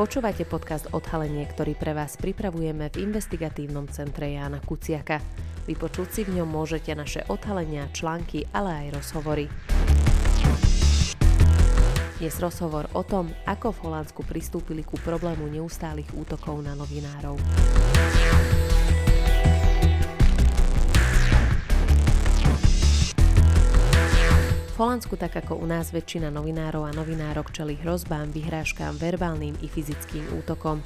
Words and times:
Počúvate 0.00 0.48
podcast 0.48 0.88
Odhalenie, 0.96 1.44
ktorý 1.44 1.76
pre 1.76 1.92
vás 1.92 2.16
pripravujeme 2.16 2.88
v 2.88 3.04
investigatívnom 3.04 3.84
centre 3.92 4.32
Jána 4.32 4.56
Kuciaka. 4.64 5.20
Vypočuť 5.68 6.08
si 6.08 6.20
v 6.24 6.40
ňom 6.40 6.48
môžete 6.48 6.96
naše 6.96 7.20
odhalenia, 7.28 7.84
články, 7.92 8.48
ale 8.48 8.88
aj 8.88 8.96
rozhovory. 8.96 9.44
Dnes 12.16 12.32
rozhovor 12.40 12.88
o 12.96 13.04
tom, 13.04 13.28
ako 13.44 13.76
v 13.76 13.82
Holandsku 13.84 14.24
pristúpili 14.24 14.88
ku 14.88 14.96
problému 15.04 15.44
neustálych 15.52 16.08
útokov 16.16 16.64
na 16.64 16.72
novinárov. 16.72 17.36
Holandsku, 24.80 25.20
tak 25.20 25.36
ako 25.36 25.60
u 25.60 25.68
nás, 25.68 25.92
väčšina 25.92 26.32
novinárov 26.32 26.88
a 26.88 26.96
novinárok 26.96 27.52
čeli 27.52 27.76
hrozbám, 27.84 28.32
vyhrážkám, 28.32 28.96
verbálnym 28.96 29.52
i 29.60 29.68
fyzickým 29.68 30.24
útokom. 30.40 30.80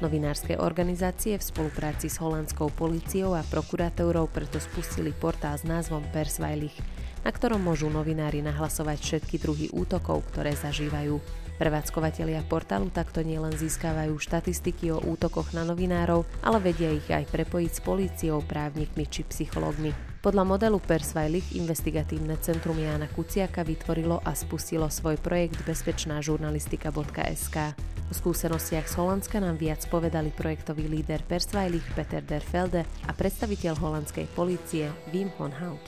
Novinárske 0.00 0.56
organizácie 0.56 1.36
v 1.36 1.44
spolupráci 1.44 2.08
s 2.08 2.16
holandskou 2.24 2.72
políciou 2.72 3.36
a 3.36 3.44
prokurátorou 3.44 4.32
preto 4.32 4.56
spustili 4.56 5.12
portál 5.12 5.60
s 5.60 5.68
názvom 5.68 6.00
Persveilich, 6.08 6.72
na 7.20 7.28
ktorom 7.28 7.60
môžu 7.60 7.92
novinári 7.92 8.40
nahlasovať 8.40 8.96
všetky 9.04 9.36
druhy 9.36 9.68
útokov, 9.76 10.24
ktoré 10.32 10.56
zažívajú. 10.56 11.20
Prevádzkovateľia 11.60 12.48
portálu 12.48 12.88
takto 12.88 13.20
nielen 13.20 13.52
získavajú 13.52 14.16
štatistiky 14.24 14.88
o 14.96 15.04
útokoch 15.04 15.52
na 15.52 15.68
novinárov, 15.68 16.24
ale 16.40 16.64
vedia 16.64 16.88
ich 16.96 17.12
aj 17.12 17.28
prepojiť 17.28 17.72
s 17.76 17.80
políciou, 17.84 18.40
právnikmi 18.40 19.04
či 19.04 19.20
psychológmi. 19.28 20.13
Podľa 20.24 20.40
modelu 20.48 20.80
Persveilich 20.80 21.52
investigatívne 21.52 22.40
centrum 22.40 22.80
Jána 22.80 23.12
Kuciaka 23.12 23.60
vytvorilo 23.60 24.24
a 24.24 24.32
spustilo 24.32 24.88
svoj 24.88 25.20
projekt 25.20 25.60
bezpečná 25.68 26.24
žurnalistika.sk. 26.24 27.76
O 28.08 28.12
skúsenostiach 28.16 28.88
z 28.88 28.94
Holandska 28.96 29.36
nám 29.36 29.60
viac 29.60 29.84
povedali 29.84 30.32
projektový 30.32 30.88
líder 30.88 31.20
Persveilich 31.28 31.84
Peter 31.92 32.24
der 32.24 32.40
Felde 32.40 32.88
a 33.04 33.12
predstaviteľ 33.12 33.76
holandskej 33.76 34.24
polície 34.32 34.88
Wim 35.12 35.28
von 35.36 35.52
Hout. 35.60 35.84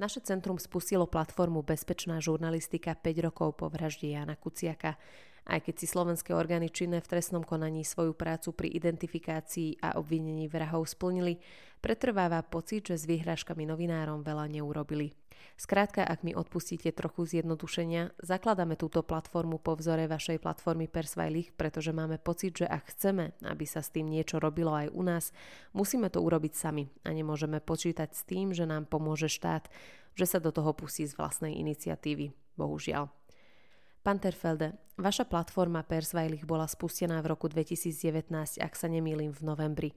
Naše 0.00 0.24
centrum 0.24 0.56
spustilo 0.56 1.04
platformu 1.04 1.60
Bezpečná 1.60 2.24
žurnalistika 2.24 2.96
5 2.96 3.28
rokov 3.28 3.60
po 3.60 3.68
vražde 3.68 4.16
Jana 4.16 4.40
Kuciaka. 4.40 4.96
Aj 5.42 5.58
keď 5.58 5.74
si 5.82 5.86
slovenské 5.90 6.30
orgány 6.32 6.70
činné 6.70 7.02
v 7.02 7.10
trestnom 7.10 7.42
konaní 7.42 7.82
svoju 7.82 8.14
prácu 8.14 8.54
pri 8.54 8.70
identifikácii 8.70 9.82
a 9.82 9.98
obvinení 9.98 10.46
vrahov 10.46 10.86
splnili, 10.86 11.42
pretrváva 11.82 12.46
pocit, 12.46 12.86
že 12.86 12.96
s 13.02 13.10
vyhrážkami 13.10 13.66
novinárom 13.66 14.22
veľa 14.22 14.46
neurobili. 14.46 15.10
Skrátka, 15.58 16.06
ak 16.06 16.22
mi 16.22 16.32
odpustíte 16.32 16.94
trochu 16.94 17.26
zjednodušenia, 17.28 18.14
zakladáme 18.22 18.78
túto 18.78 19.02
platformu 19.02 19.58
po 19.58 19.76
vzore 19.76 20.08
vašej 20.08 20.38
platformy 20.40 20.88
Persveilich, 20.88 21.52
pretože 21.54 21.92
máme 21.92 22.16
pocit, 22.22 22.62
že 22.62 22.66
ak 22.66 22.94
chceme, 22.94 23.36
aby 23.44 23.64
sa 23.66 23.84
s 23.84 23.92
tým 23.92 24.08
niečo 24.08 24.38
robilo 24.40 24.72
aj 24.72 24.94
u 24.94 25.02
nás, 25.02 25.30
musíme 25.76 26.08
to 26.08 26.22
urobiť 26.22 26.52
sami 26.56 26.88
a 27.04 27.12
nemôžeme 27.12 27.58
počítať 27.58 28.10
s 28.14 28.22
tým, 28.24 28.54
že 28.56 28.64
nám 28.64 28.88
pomôže 28.88 29.28
štát, 29.28 29.68
že 30.16 30.26
sa 30.26 30.38
do 30.40 30.50
toho 30.54 30.72
pustí 30.72 31.04
z 31.04 31.14
vlastnej 31.18 31.58
iniciatívy. 31.58 32.32
Bohužiaľ. 32.56 33.21
Pán 34.02 34.18
Terfelde, 34.18 34.74
vaša 34.98 35.22
platforma 35.22 35.86
Persveilich 35.86 36.42
bola 36.42 36.66
spustená 36.66 37.22
v 37.22 37.38
roku 37.38 37.46
2019, 37.46 38.34
ak 38.58 38.74
sa 38.74 38.90
nemýlim, 38.90 39.30
v 39.30 39.42
novembri. 39.46 39.90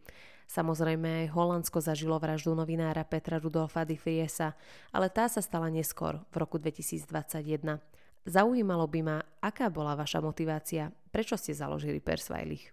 Samozrejme 0.45 1.25
aj 1.25 1.34
Holandsko 1.34 1.81
zažilo 1.81 2.22
vraždu 2.22 2.53
novinára 2.53 3.02
Petra 3.02 3.42
Rudolfa 3.42 3.81
Di 3.81 3.97
Friesa, 3.97 4.53
ale 4.94 5.09
tá 5.09 5.25
sa 5.25 5.42
stala 5.42 5.73
neskôr, 5.73 6.22
v 6.30 6.36
roku 6.38 6.62
2021. 6.62 7.81
Zaujímalo 8.30 8.86
by 8.86 9.02
ma, 9.02 9.17
aká 9.42 9.73
bola 9.73 9.97
vaša 9.97 10.22
motivácia, 10.22 10.94
prečo 11.09 11.34
ste 11.34 11.58
založili 11.58 11.97
Persveilich? 11.97 12.69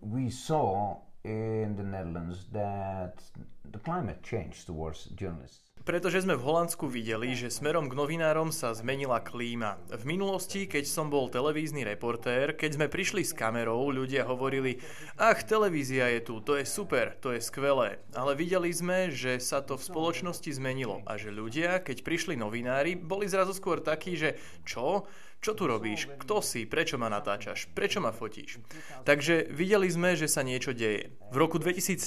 We 0.00 0.32
saw 0.32 1.04
in 1.20 1.76
the 1.76 1.84
Netherlands 1.84 2.48
that 2.56 3.20
the 3.68 3.80
climate 3.84 4.24
change 4.24 4.64
towards 4.64 5.12
journalists 5.12 5.67
pretože 5.82 6.24
sme 6.24 6.38
v 6.38 6.44
Holandsku 6.46 6.88
videli, 6.88 7.34
že 7.34 7.52
smerom 7.52 7.90
k 7.90 7.98
novinárom 7.98 8.50
sa 8.54 8.74
zmenila 8.74 9.22
klíma. 9.22 9.78
V 9.92 10.04
minulosti, 10.08 10.64
keď 10.64 10.88
som 10.88 11.12
bol 11.12 11.30
televízny 11.30 11.86
reportér, 11.86 12.56
keď 12.56 12.70
sme 12.78 12.86
prišli 12.86 13.22
s 13.22 13.36
kamerou, 13.36 13.90
ľudia 13.90 14.26
hovorili, 14.26 14.82
ach, 15.18 15.44
televízia 15.44 16.10
je 16.18 16.20
tu, 16.24 16.40
to 16.42 16.58
je 16.58 16.64
super, 16.66 17.14
to 17.22 17.36
je 17.36 17.40
skvelé. 17.44 18.02
Ale 18.16 18.34
videli 18.34 18.72
sme, 18.74 19.12
že 19.12 19.38
sa 19.38 19.60
to 19.60 19.78
v 19.78 19.86
spoločnosti 19.86 20.50
zmenilo 20.50 21.04
a 21.04 21.14
že 21.20 21.30
ľudia, 21.30 21.78
keď 21.84 22.02
prišli 22.02 22.34
novinári, 22.34 22.98
boli 22.98 23.30
zrazu 23.30 23.54
skôr 23.54 23.78
takí, 23.78 24.18
že 24.18 24.40
čo? 24.64 25.06
Čo 25.38 25.54
tu 25.54 25.70
robíš? 25.70 26.10
Kto 26.18 26.42
si? 26.42 26.66
Prečo 26.66 26.98
ma 26.98 27.06
natáčaš? 27.06 27.70
Prečo 27.70 28.02
ma 28.02 28.10
fotíš? 28.10 28.58
Takže 29.06 29.46
videli 29.54 29.86
sme, 29.86 30.18
že 30.18 30.26
sa 30.26 30.42
niečo 30.42 30.74
deje. 30.74 31.14
V 31.30 31.36
roku 31.38 31.62
2017 31.62 32.02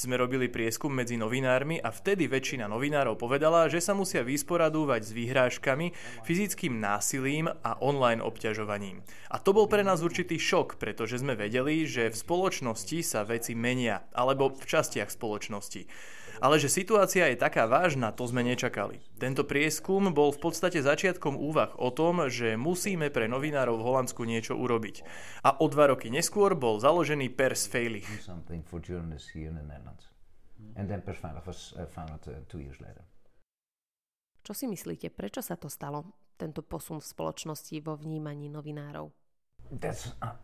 sme 0.00 0.16
robili 0.16 0.48
prieskum 0.48 0.88
medzi 0.88 1.20
novinármi 1.20 1.76
a 1.84 1.92
vtedy 1.92 2.24
väčšina 2.24 2.64
novinárov 2.64 2.93
povedala, 3.18 3.66
že 3.66 3.82
sa 3.82 3.96
musia 3.96 4.22
vysporadúvať 4.22 5.02
s 5.02 5.10
výhrážkami, 5.10 5.90
fyzickým 6.22 6.78
násilím 6.78 7.50
a 7.50 7.74
online 7.82 8.22
obťažovaním. 8.22 9.02
A 9.32 9.42
to 9.42 9.50
bol 9.50 9.66
pre 9.66 9.82
nás 9.82 10.04
určitý 10.04 10.38
šok, 10.38 10.78
pretože 10.78 11.18
sme 11.18 11.34
vedeli, 11.34 11.88
že 11.88 12.12
v 12.12 12.20
spoločnosti 12.20 13.00
sa 13.02 13.24
veci 13.24 13.58
menia, 13.58 14.04
alebo 14.14 14.52
v 14.52 14.62
častiach 14.62 15.10
spoločnosti. 15.10 15.88
Ale 16.42 16.58
že 16.58 16.66
situácia 16.66 17.30
je 17.30 17.38
taká 17.38 17.70
vážna, 17.70 18.10
to 18.10 18.26
sme 18.26 18.42
nečakali. 18.42 18.98
Tento 19.22 19.46
prieskum 19.46 20.10
bol 20.10 20.34
v 20.34 20.42
podstate 20.42 20.82
začiatkom 20.82 21.38
úvah 21.38 21.70
o 21.78 21.94
tom, 21.94 22.26
že 22.26 22.58
musíme 22.58 23.08
pre 23.14 23.30
novinárov 23.30 23.78
v 23.78 23.86
Holandsku 23.86 24.26
niečo 24.26 24.58
urobiť. 24.58 25.06
A 25.46 25.54
o 25.62 25.66
dva 25.70 25.94
roky 25.94 26.10
neskôr 26.10 26.58
bol 26.58 26.82
založený 26.82 27.30
Pers 27.32 27.70
Veilig. 32.80 33.06
Čo 34.44 34.52
si 34.52 34.64
myslíte, 34.68 35.08
prečo 35.08 35.40
sa 35.40 35.56
to 35.56 35.72
stalo, 35.72 36.04
tento 36.36 36.60
posun 36.60 37.00
v 37.00 37.06
spoločnosti 37.08 37.76
vo 37.80 37.96
vnímaní 37.96 38.52
novinárov? 38.52 39.08
That's, 39.72 40.12
uh, 40.20 40.36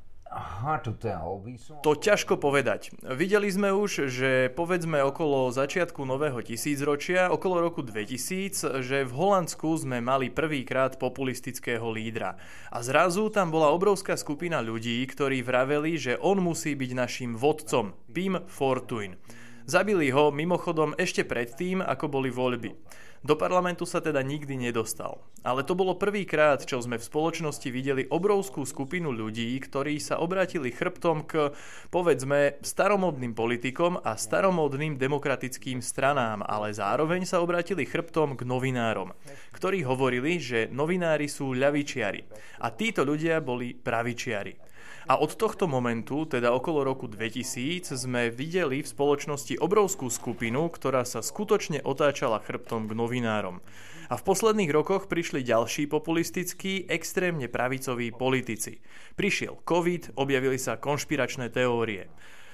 to 1.82 1.92
ťažko 1.98 2.38
povedať. 2.38 2.94
Videli 3.02 3.50
sme 3.50 3.74
už, 3.74 4.06
že 4.06 4.46
povedzme 4.54 5.02
okolo 5.02 5.50
začiatku 5.50 6.06
nového 6.06 6.38
tisícročia, 6.38 7.34
okolo 7.34 7.58
roku 7.58 7.82
2000, 7.82 8.78
že 8.78 9.02
v 9.02 9.12
Holandsku 9.12 9.66
sme 9.74 9.98
mali 9.98 10.30
prvýkrát 10.30 11.02
populistického 11.02 11.82
lídra. 11.90 12.38
A 12.70 12.78
zrazu 12.78 13.26
tam 13.34 13.50
bola 13.50 13.74
obrovská 13.74 14.14
skupina 14.14 14.62
ľudí, 14.62 15.02
ktorí 15.02 15.42
vraveli, 15.42 15.98
že 15.98 16.12
on 16.22 16.38
musí 16.38 16.78
byť 16.78 16.90
našim 16.94 17.34
vodcom, 17.34 17.98
Pim 18.14 18.38
Fortuyn. 18.46 19.18
Zabili 19.70 20.10
ho 20.10 20.34
mimochodom 20.34 20.98
ešte 20.98 21.22
predtým, 21.22 21.78
ako 21.78 22.10
boli 22.10 22.26
voľby. 22.26 22.74
Do 23.20 23.36
parlamentu 23.36 23.84
sa 23.84 24.00
teda 24.00 24.24
nikdy 24.24 24.56
nedostal. 24.56 25.20
Ale 25.44 25.60
to 25.60 25.76
bolo 25.76 25.92
prvýkrát, 25.92 26.64
čo 26.64 26.80
sme 26.80 26.96
v 26.96 27.04
spoločnosti 27.04 27.68
videli 27.68 28.08
obrovskú 28.08 28.64
skupinu 28.64 29.12
ľudí, 29.12 29.60
ktorí 29.60 30.00
sa 30.00 30.24
obrátili 30.24 30.72
chrbtom 30.72 31.28
k, 31.28 31.52
povedzme, 31.92 32.56
staromodným 32.64 33.36
politikom 33.36 34.00
a 34.00 34.16
staromodným 34.16 34.96
demokratickým 34.96 35.84
stranám, 35.84 36.40
ale 36.48 36.72
zároveň 36.72 37.28
sa 37.28 37.44
obrátili 37.44 37.84
chrbtom 37.84 38.40
k 38.40 38.48
novinárom, 38.48 39.12
ktorí 39.52 39.84
hovorili, 39.84 40.40
že 40.40 40.72
novinári 40.72 41.28
sú 41.28 41.52
ľavičiari 41.52 42.24
a 42.64 42.72
títo 42.72 43.04
ľudia 43.04 43.44
boli 43.44 43.76
pravičiari. 43.76 44.70
A 45.10 45.18
od 45.18 45.34
tohto 45.34 45.66
momentu, 45.66 46.22
teda 46.22 46.54
okolo 46.54 46.86
roku 46.86 47.10
2000, 47.10 47.98
sme 47.98 48.30
videli 48.30 48.78
v 48.78 48.86
spoločnosti 48.86 49.58
obrovskú 49.58 50.06
skupinu, 50.06 50.70
ktorá 50.70 51.02
sa 51.02 51.18
skutočne 51.18 51.82
otáčala 51.82 52.38
chrbtom 52.38 52.86
k 52.86 52.92
novinárom. 52.94 53.09
A 54.10 54.18
v 54.18 54.26
posledných 54.26 54.74
rokoch 54.74 55.06
prišli 55.06 55.46
ďalší 55.46 55.86
populistickí, 55.86 56.86
extrémne 56.90 57.46
pravicoví 57.46 58.10
politici. 58.10 58.82
Prišiel 59.14 59.62
COVID, 59.62 60.18
objavili 60.18 60.58
sa 60.58 60.82
konšpiračné 60.82 61.50
teórie. 61.54 62.10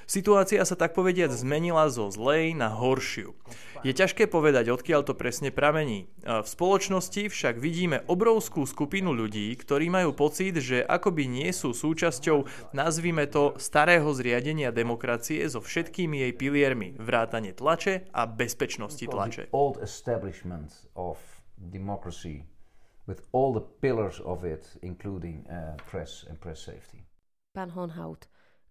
Situácia 0.07 0.63
sa 0.63 0.79
tak 0.79 0.95
povediať 0.95 1.35
zmenila 1.35 1.91
zo 1.91 2.07
zlej 2.15 2.55
na 2.55 2.71
horšiu. 2.71 3.35
Je 3.83 3.91
ťažké 3.91 4.31
povedať, 4.31 4.71
odkiaľ 4.71 5.03
to 5.03 5.19
presne 5.19 5.51
pramení. 5.51 6.07
V 6.23 6.47
spoločnosti 6.47 7.27
však 7.27 7.59
vidíme 7.59 8.07
obrovskú 8.07 8.63
skupinu 8.67 9.11
ľudí, 9.11 9.51
ktorí 9.59 9.91
majú 9.91 10.15
pocit, 10.15 10.63
že 10.63 10.87
akoby 10.87 11.27
nie 11.27 11.51
sú 11.51 11.75
súčasťou, 11.75 12.71
nazvime 12.71 13.27
to, 13.27 13.59
starého 13.59 14.07
zriadenia 14.15 14.71
demokracie 14.71 15.43
so 15.51 15.59
všetkými 15.59 16.23
jej 16.23 16.33
piliermi, 16.39 16.95
vrátane 17.03 17.51
tlače 17.51 18.07
a 18.15 18.31
bezpečnosti 18.31 19.07
tlače. 19.11 19.51
with 23.07 23.23
all 23.33 23.53
the 23.53 23.61
pillars 23.61 24.21
of 24.21 24.45
it, 24.45 24.67
including 24.83 25.47
uh, 25.47 25.77
press 25.87 26.25
and 26.29 26.41
press 26.41 26.61
safety. 26.61 27.07
Pán 27.55 27.71
Honhout, 27.71 28.27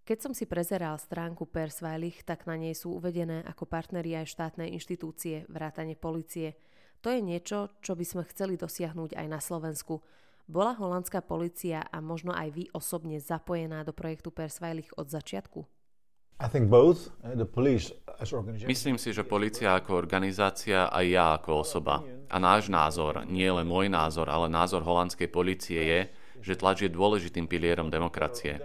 keď 0.05 0.17
som 0.21 0.33
si 0.37 0.45
prezeral 0.45 1.01
stránku 1.01 1.49
Persveilich, 1.49 2.21
tak 2.21 2.45
na 2.45 2.53
nej 2.53 2.77
sú 2.77 2.93
uvedené 2.93 3.41
ako 3.41 3.65
partneri 3.65 4.13
aj 4.13 4.29
štátne 4.29 4.69
inštitúcie, 4.69 5.49
vrátane 5.49 5.97
policie. 5.97 6.53
To 7.01 7.09
je 7.09 7.25
niečo, 7.25 7.73
čo 7.81 7.97
by 7.97 8.05
sme 8.05 8.23
chceli 8.29 8.53
dosiahnuť 8.53 9.17
aj 9.17 9.27
na 9.27 9.41
Slovensku. 9.41 10.05
Bola 10.45 10.77
holandská 10.77 11.25
policia 11.25 11.89
a 11.89 11.97
možno 12.05 12.37
aj 12.37 12.49
vy 12.53 12.63
osobne 12.77 13.17
zapojená 13.17 13.81
do 13.81 13.97
projektu 13.97 14.29
Persveilich 14.29 14.93
od 14.93 15.09
začiatku? 15.09 15.65
Uh, 16.35 17.33
Myslím 18.67 19.01
si, 19.01 19.09
že 19.09 19.23
policia 19.23 19.73
ako 19.73 19.95
organizácia 19.95 20.91
a 20.91 20.99
ja 21.01 21.39
ako 21.39 21.65
osoba. 21.65 22.05
A 22.29 22.37
náš 22.37 22.69
názor, 22.69 23.25
nie 23.25 23.49
len 23.49 23.65
môj 23.65 23.89
názor, 23.89 24.29
ale 24.29 24.51
názor 24.51 24.85
holandskej 24.85 25.31
policie 25.33 25.81
je, 25.81 26.01
že 26.45 26.59
tlač 26.59 26.85
je 26.85 26.93
dôležitým 26.93 27.49
pilierom 27.49 27.89
demokracie. 27.89 28.61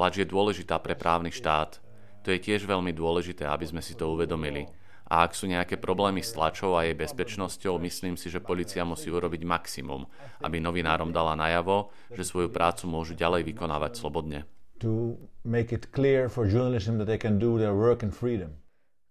Tlač 0.00 0.16
je 0.16 0.24
dôležitá 0.24 0.80
pre 0.80 0.96
právny 0.96 1.28
štát. 1.28 1.76
To 2.24 2.32
je 2.32 2.40
tiež 2.40 2.64
veľmi 2.64 2.88
dôležité, 2.96 3.44
aby 3.44 3.68
sme 3.68 3.84
si 3.84 3.92
to 3.92 4.08
uvedomili. 4.08 4.64
A 5.04 5.28
ak 5.28 5.36
sú 5.36 5.44
nejaké 5.44 5.76
problémy 5.76 6.24
s 6.24 6.32
tlačou 6.32 6.72
a 6.72 6.88
jej 6.88 6.96
bezpečnosťou, 6.96 7.76
myslím 7.84 8.16
si, 8.16 8.32
že 8.32 8.40
policia 8.40 8.80
musí 8.80 9.12
urobiť 9.12 9.44
maximum, 9.44 10.08
aby 10.40 10.56
novinárom 10.56 11.12
dala 11.12 11.36
najavo, 11.36 11.92
že 12.16 12.24
svoju 12.24 12.48
prácu 12.48 12.88
môžu 12.88 13.12
ďalej 13.12 13.44
vykonávať 13.52 14.00
slobodne. 14.00 14.48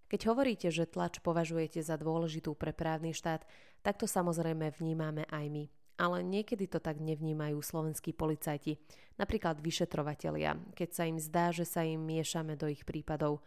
Keď 0.10 0.22
hovoríte, 0.26 0.74
že 0.74 0.90
tlač 0.90 1.22
považujete 1.22 1.86
za 1.86 2.02
dôležitú 2.02 2.58
pre 2.58 2.74
právny 2.74 3.14
štát, 3.14 3.46
tak 3.86 4.02
to 4.02 4.10
samozrejme 4.10 4.74
vnímame 4.74 5.30
aj 5.30 5.46
my. 5.54 5.70
Ale 6.00 6.24
niekedy 6.24 6.72
to 6.72 6.80
tak 6.80 7.04
nevnímajú 7.04 7.60
slovenskí 7.60 8.16
policajti, 8.16 8.80
napríklad 9.20 9.60
vyšetrovatelia, 9.60 10.56
keď 10.72 10.90
sa 10.96 11.04
im 11.04 11.20
zdá, 11.20 11.52
že 11.52 11.68
sa 11.68 11.84
im 11.84 12.00
miešame 12.00 12.56
do 12.56 12.72
ich 12.72 12.88
prípadov. 12.88 13.44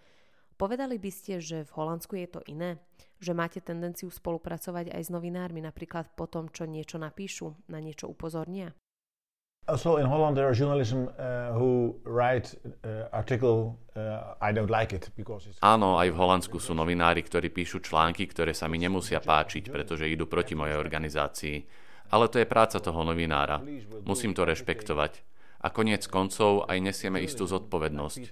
Povedali 0.60 1.00
by 1.00 1.10
ste, 1.10 1.40
že 1.40 1.64
v 1.64 1.74
Holandsku 1.74 2.12
je 2.20 2.28
to 2.28 2.40
iné? 2.44 2.76
Že 3.24 3.32
máte 3.32 3.58
tendenciu 3.64 4.12
spolupracovať 4.12 4.92
aj 4.92 5.02
s 5.02 5.10
novinármi 5.10 5.64
napríklad 5.64 6.12
po 6.12 6.28
tom, 6.28 6.52
čo 6.52 6.68
niečo 6.68 7.00
napíšu, 7.00 7.72
na 7.72 7.80
niečo 7.80 8.06
upozornia? 8.06 8.76
Also 9.64 9.96
in 9.96 10.06
Holland 10.10 10.36
there 10.36 10.50
are 10.50 10.54
journalism 10.54 11.06
uh, 11.06 11.54
who 11.54 11.94
write 12.02 12.50
uh, 12.82 13.06
article 13.14 13.78
uh, 13.94 14.34
I 14.42 14.50
don't 14.50 14.70
like 14.70 14.92
it 14.92 15.08
because 15.14 15.46
it's... 15.46 15.62
Áno, 15.62 16.02
aj 16.02 16.10
v 16.10 16.18
Holandsku 16.18 16.58
sú 16.58 16.74
novinári, 16.74 17.22
ktorí 17.22 17.54
píšu 17.54 17.78
články, 17.78 18.26
ktoré 18.26 18.58
sa 18.58 18.66
mi 18.66 18.82
nemusia 18.82 19.22
páčiť, 19.22 19.70
pretože 19.70 20.10
idú 20.10 20.26
proti 20.26 20.58
mojej 20.58 20.74
organizácii. 20.74 21.56
Ale 22.10 22.26
to 22.26 22.40
je 22.42 22.48
práca 22.48 22.80
toho 22.80 23.04
novinára. 23.06 23.62
Musím 24.02 24.34
to 24.34 24.42
rešpektovať. 24.48 25.22
A 25.62 25.70
koniec 25.70 26.10
koncov 26.10 26.66
aj 26.66 26.78
nesieme 26.82 27.22
istú 27.22 27.46
zodpovednosť. 27.46 28.22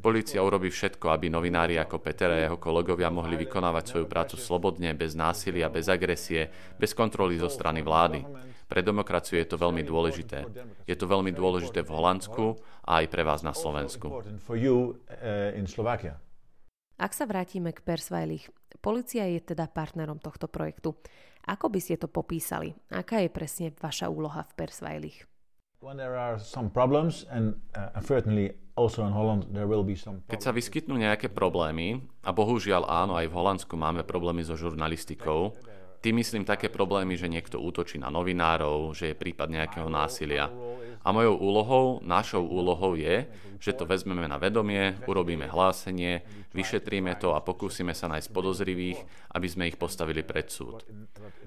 Polícia 0.00 0.40
urobí 0.40 0.72
všetko, 0.72 1.12
aby 1.12 1.28
novinári 1.28 1.76
ako 1.76 2.00
Peter 2.00 2.32
a 2.32 2.48
jeho 2.48 2.56
kolegovia 2.56 3.12
mohli 3.12 3.36
vykonávať 3.36 3.84
svoju 3.92 4.06
prácu 4.08 4.40
slobodne, 4.40 4.96
bez 4.96 5.12
násilia, 5.12 5.68
bez 5.68 5.92
agresie, 5.92 6.48
bez 6.80 6.96
kontroly 6.96 7.36
zo 7.36 7.52
strany 7.52 7.84
vlády. 7.84 8.24
Pre 8.68 8.80
demokraciu 8.80 9.36
je 9.36 9.48
to 9.52 9.60
veľmi 9.60 9.84
dôležité. 9.84 10.48
Je 10.88 10.96
to 10.96 11.04
veľmi 11.04 11.28
dôležité 11.32 11.84
v 11.84 11.92
Holandsku 11.92 12.56
a 12.88 13.04
aj 13.04 13.06
pre 13.12 13.20
vás 13.20 13.44
na 13.44 13.52
Slovensku. 13.52 14.24
Ak 16.98 17.12
sa 17.12 17.24
vrátime 17.28 17.70
k 17.76 17.84
Persveilich, 17.84 18.48
policia 18.80 19.28
je 19.28 19.40
teda 19.44 19.68
partnerom 19.68 20.20
tohto 20.20 20.48
projektu. 20.48 20.96
Ako 21.48 21.72
by 21.72 21.80
ste 21.80 21.96
to 21.96 22.12
popísali? 22.12 22.76
Aká 22.92 23.24
je 23.24 23.32
presne 23.32 23.72
vaša 23.72 24.12
úloha 24.12 24.44
v 24.44 24.52
Persveilich? 24.52 25.24
Uh, 25.80 26.36
Keď 30.28 30.40
sa 30.44 30.52
vyskytnú 30.52 30.94
nejaké 31.00 31.32
problémy, 31.32 32.04
a 32.20 32.30
bohužiaľ 32.36 32.84
áno, 32.84 33.16
aj 33.16 33.26
v 33.30 33.36
Holandsku 33.38 33.74
máme 33.80 34.04
problémy 34.04 34.44
so 34.44 34.60
žurnalistikou, 34.60 35.56
tým 35.98 36.20
myslím 36.20 36.44
také 36.44 36.68
problémy, 36.68 37.16
že 37.16 37.26
niekto 37.26 37.58
útočí 37.58 37.98
na 37.98 38.12
novinárov, 38.12 38.94
že 38.94 39.10
je 39.10 39.16
prípad 39.18 39.50
nejakého 39.50 39.88
násilia. 39.90 40.46
A 41.08 41.12
mojou 41.12 41.40
úlohou, 41.40 41.86
našou 42.04 42.44
úlohou 42.44 42.92
je, 42.92 43.24
že 43.56 43.72
to 43.72 43.88
vezmeme 43.88 44.28
na 44.28 44.36
vedomie, 44.36 44.92
urobíme 45.08 45.48
hlásenie, 45.48 46.20
vyšetríme 46.52 47.16
to 47.16 47.32
a 47.32 47.40
pokúsime 47.40 47.96
sa 47.96 48.12
nájsť 48.12 48.28
podozrivých, 48.28 49.00
aby 49.32 49.48
sme 49.48 49.72
ich 49.72 49.80
postavili 49.80 50.20
pred 50.20 50.52
súd. 50.52 50.84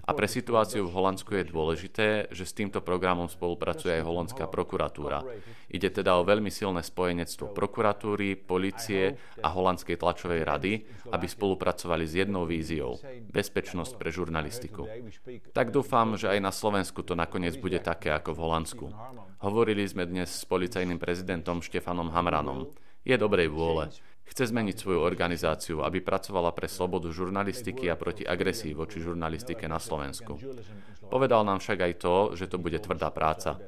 A 0.01 0.17
pre 0.17 0.25
situáciu 0.25 0.89
v 0.89 0.95
Holandsku 0.97 1.37
je 1.37 1.45
dôležité, 1.45 2.07
že 2.33 2.49
s 2.49 2.57
týmto 2.57 2.81
programom 2.81 3.29
spolupracuje 3.29 4.01
aj 4.01 4.07
holandská 4.09 4.49
prokuratúra. 4.49 5.21
Ide 5.71 5.87
teda 6.03 6.19
o 6.19 6.27
veľmi 6.27 6.51
silné 6.51 6.83
spojenectvo 6.83 7.55
prokuratúry, 7.55 8.35
policie 8.35 9.15
a 9.39 9.47
holandskej 9.47 9.95
tlačovej 9.95 10.43
rady, 10.43 10.83
aby 11.15 11.25
spolupracovali 11.31 12.03
s 12.03 12.19
jednou 12.19 12.43
víziou– 12.43 12.99
bezpečnosť 13.37 13.95
pre 13.95 14.11
žurnalistiku. 14.11 14.83
Tak 15.55 15.71
dúfam, 15.71 16.19
že 16.19 16.27
aj 16.27 16.39
na 16.43 16.51
Slovensku 16.51 17.07
to 17.07 17.15
nakoniec 17.15 17.55
bude 17.55 17.79
také 17.79 18.11
ako 18.11 18.35
v 18.35 18.41
Holandsku. 18.43 18.85
Hovorili 19.39 19.87
sme 19.87 20.03
dnes 20.03 20.27
s 20.27 20.43
policajným 20.43 20.99
prezidentom 20.99 21.63
Štefanom 21.63 22.11
Hamranom. 22.11 22.67
Je 23.07 23.15
dobrej 23.15 23.47
vôle. 23.47 23.87
Chce 24.27 24.47
zmeniť 24.51 24.75
svoju 24.75 25.03
organizáciu, 25.03 25.83
aby 25.83 25.99
pracovala 25.99 26.55
pre 26.55 26.67
slobodu 26.67 27.11
žurnalistiky 27.11 27.91
a 27.91 27.99
proti 27.99 28.23
agresii 28.23 28.71
voči 28.71 29.03
žurnalistike 29.03 29.67
na 29.67 29.75
Slovensku. 29.75 30.39
Povedal 31.11 31.43
nám 31.43 31.59
však 31.59 31.79
aj 31.79 31.93
to, 31.99 32.15
že 32.39 32.47
to 32.47 32.55
bude 32.55 32.79
tvrdá 32.79 33.11
práca. 33.11 33.59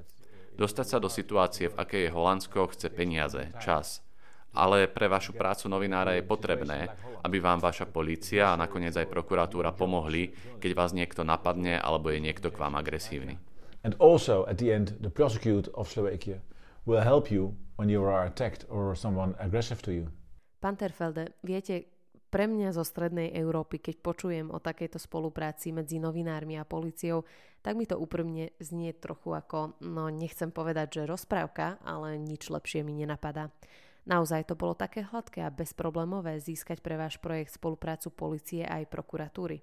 Dostať 0.54 0.86
sa 0.86 0.98
do 1.02 1.10
situácie, 1.10 1.74
v 1.74 1.78
akej 1.82 2.02
je 2.08 2.14
Holandsko, 2.14 2.70
chce 2.70 2.94
peniaze, 2.94 3.50
čas. 3.58 4.06
Ale 4.54 4.86
pre 4.86 5.10
vašu 5.10 5.34
prácu 5.34 5.66
novinára 5.66 6.14
je 6.14 6.22
potrebné, 6.22 6.94
aby 7.26 7.42
vám 7.42 7.58
vaša 7.58 7.90
polícia 7.90 8.54
a 8.54 8.60
nakoniec 8.60 8.94
aj 8.94 9.10
prokuratúra 9.10 9.74
pomohli, 9.74 10.30
keď 10.62 10.72
vás 10.78 10.94
niekto 10.94 11.26
napadne 11.26 11.82
alebo 11.82 12.14
je 12.14 12.22
niekto 12.22 12.54
k 12.54 12.62
vám 12.62 12.78
agresívny. 12.78 13.42
And 13.82 13.98
also 13.98 14.46
at 14.46 14.62
the 14.62 14.70
end 14.70 14.96
the 15.02 15.10
prosecute 15.10 15.68
of 15.74 15.90
Slovakia 15.90 16.40
will 16.86 17.02
help 17.02 17.34
you 17.34 17.58
when 17.76 17.90
you 17.90 18.06
are 18.06 18.30
attacked 18.30 18.70
or 18.70 18.94
someone 18.94 19.34
aggressive 19.42 19.82
to 19.82 19.92
you. 19.92 20.06
Pán 20.62 20.78
Terfelde, 20.80 21.36
viete, 21.44 21.92
pre 22.34 22.50
mňa 22.50 22.74
zo 22.74 22.82
Strednej 22.82 23.30
Európy, 23.30 23.78
keď 23.78 24.02
počujem 24.02 24.50
o 24.50 24.58
takejto 24.58 24.98
spolupráci 24.98 25.70
medzi 25.70 26.02
novinármi 26.02 26.58
a 26.58 26.66
policiou, 26.66 27.30
tak 27.62 27.78
mi 27.78 27.86
to 27.86 28.02
úprimne 28.02 28.50
znie 28.58 28.90
trochu 28.98 29.38
ako, 29.38 29.78
no 29.86 30.10
nechcem 30.10 30.50
povedať, 30.50 30.98
že 30.98 31.02
rozprávka, 31.06 31.78
ale 31.86 32.18
nič 32.18 32.50
lepšie 32.50 32.82
mi 32.82 32.98
nenapadá. 32.98 33.54
Naozaj 34.10 34.50
to 34.50 34.58
bolo 34.58 34.74
také 34.74 35.06
hladké 35.06 35.46
a 35.46 35.54
bezproblémové 35.54 36.42
získať 36.42 36.82
pre 36.82 36.98
váš 36.98 37.22
projekt 37.22 37.54
spoluprácu 37.54 38.10
policie 38.10 38.66
aj 38.66 38.90
prokuratúry. 38.90 39.62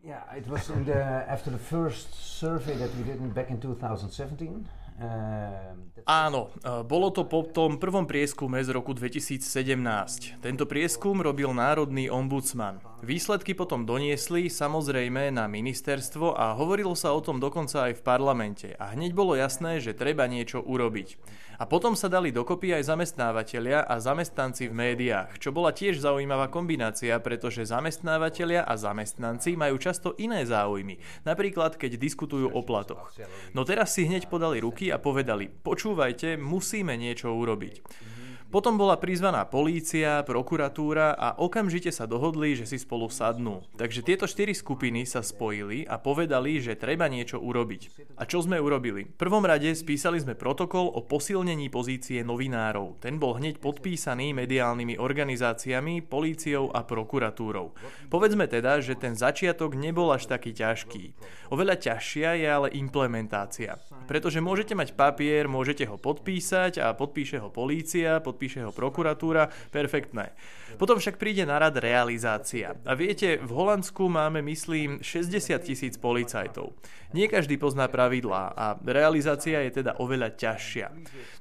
Yeah, 0.00 0.24
it 0.32 0.48
was 0.48 0.66
in 0.72 0.88
the, 0.88 0.98
after 1.28 1.52
the 1.52 1.60
first 1.60 2.10
survey 2.16 2.74
that 2.74 2.90
we 2.96 3.04
did 3.04 3.20
back 3.36 3.52
in 3.52 3.60
2017. 3.60 4.66
Ehm, 5.02 5.82
Áno, 6.02 6.50
e, 6.50 6.82
bolo 6.82 7.14
to 7.14 7.22
po 7.30 7.46
tom 7.46 7.78
prvom 7.78 8.10
prieskume 8.10 8.58
z 8.58 8.74
roku 8.74 8.90
2017. 8.90 10.42
Tento 10.42 10.66
prieskum 10.66 11.22
robil 11.22 11.46
Národný 11.54 12.10
ombudsman. 12.10 12.82
Výsledky 13.06 13.54
potom 13.54 13.86
doniesli 13.86 14.50
samozrejme 14.50 15.30
na 15.30 15.46
ministerstvo 15.46 16.34
a 16.34 16.58
hovorilo 16.58 16.98
sa 16.98 17.14
o 17.14 17.22
tom 17.22 17.38
dokonca 17.38 17.90
aj 17.90 18.02
v 18.02 18.02
parlamente. 18.02 18.68
A 18.82 18.98
hneď 18.98 19.14
bolo 19.14 19.38
jasné, 19.38 19.78
že 19.78 19.94
treba 19.94 20.26
niečo 20.26 20.58
urobiť. 20.58 21.18
A 21.62 21.64
potom 21.70 21.94
sa 21.94 22.10
dali 22.10 22.34
dokopy 22.34 22.74
aj 22.74 22.90
zamestnávateľia 22.90 23.86
a 23.86 24.02
zamestnanci 24.02 24.66
v 24.66 24.74
médiách, 24.74 25.38
čo 25.38 25.54
bola 25.54 25.70
tiež 25.70 26.02
zaujímavá 26.02 26.50
kombinácia, 26.50 27.14
pretože 27.22 27.70
zamestnávateľia 27.70 28.66
a 28.66 28.74
zamestnanci 28.74 29.54
majú 29.54 29.78
často 29.78 30.18
iné 30.18 30.42
záujmy, 30.42 30.98
napríklad 31.22 31.78
keď 31.78 32.02
diskutujú 32.02 32.50
o 32.50 32.60
platoch. 32.66 33.14
No 33.54 33.62
teraz 33.62 33.94
si 33.94 34.10
hneď 34.10 34.26
podali 34.26 34.58
ruky 34.58 34.90
a 34.90 34.98
povedali, 34.98 35.46
počúvajte, 35.46 36.34
musíme 36.34 36.98
niečo 36.98 37.30
urobiť. 37.30 38.10
Potom 38.52 38.76
bola 38.76 39.00
prizvaná 39.00 39.48
polícia, 39.48 40.20
prokuratúra 40.28 41.16
a 41.16 41.40
okamžite 41.40 41.88
sa 41.88 42.04
dohodli, 42.04 42.52
že 42.52 42.68
si 42.68 42.76
spolu 42.76 43.08
sadnú. 43.08 43.64
Takže 43.80 44.04
tieto 44.04 44.28
štyri 44.28 44.52
skupiny 44.52 45.08
sa 45.08 45.24
spojili 45.24 45.88
a 45.88 45.96
povedali, 45.96 46.60
že 46.60 46.76
treba 46.76 47.08
niečo 47.08 47.40
urobiť. 47.40 48.12
A 48.20 48.28
čo 48.28 48.44
sme 48.44 48.60
urobili? 48.60 49.08
V 49.08 49.16
prvom 49.16 49.40
rade 49.48 49.72
spísali 49.72 50.20
sme 50.20 50.36
protokol 50.36 50.84
o 50.84 51.00
posilnení 51.00 51.72
pozície 51.72 52.20
novinárov. 52.20 53.00
Ten 53.00 53.16
bol 53.16 53.40
hneď 53.40 53.56
podpísaný 53.56 54.36
mediálnymi 54.36 55.00
organizáciami, 55.00 56.04
políciou 56.04 56.68
a 56.76 56.84
prokuratúrou. 56.84 57.72
Povedzme 58.12 58.52
teda, 58.52 58.84
že 58.84 59.00
ten 59.00 59.16
začiatok 59.16 59.80
nebol 59.80 60.12
až 60.12 60.28
taký 60.28 60.52
ťažký. 60.52 61.16
Oveľa 61.48 61.80
ťažšia 61.80 62.36
je 62.36 62.48
ale 62.52 62.68
implementácia. 62.76 63.80
Pretože 64.04 64.44
môžete 64.44 64.76
mať 64.76 64.92
papier, 64.92 65.48
môžete 65.48 65.88
ho 65.88 65.96
podpísať 65.96 66.84
a 66.84 66.92
podpíše 66.92 67.40
ho 67.40 67.48
polícia, 67.48 68.20
podpíše 68.20 68.41
podpíše 68.42 68.66
ho 68.66 68.74
prokuratúra, 68.74 69.54
perfektné. 69.70 70.34
Potom 70.74 70.98
však 70.98 71.14
príde 71.14 71.46
na 71.46 71.62
rad 71.62 71.78
realizácia. 71.78 72.74
A 72.82 72.98
viete, 72.98 73.38
v 73.38 73.54
Holandsku 73.54 74.10
máme, 74.10 74.42
myslím, 74.42 74.98
60 74.98 75.62
tisíc 75.62 75.94
policajtov. 75.94 76.74
Nie 77.14 77.30
každý 77.30 77.54
pozná 77.54 77.86
pravidlá 77.86 78.50
a 78.50 78.74
realizácia 78.82 79.62
je 79.62 79.78
teda 79.78 79.94
oveľa 80.02 80.34
ťažšia. 80.34 80.90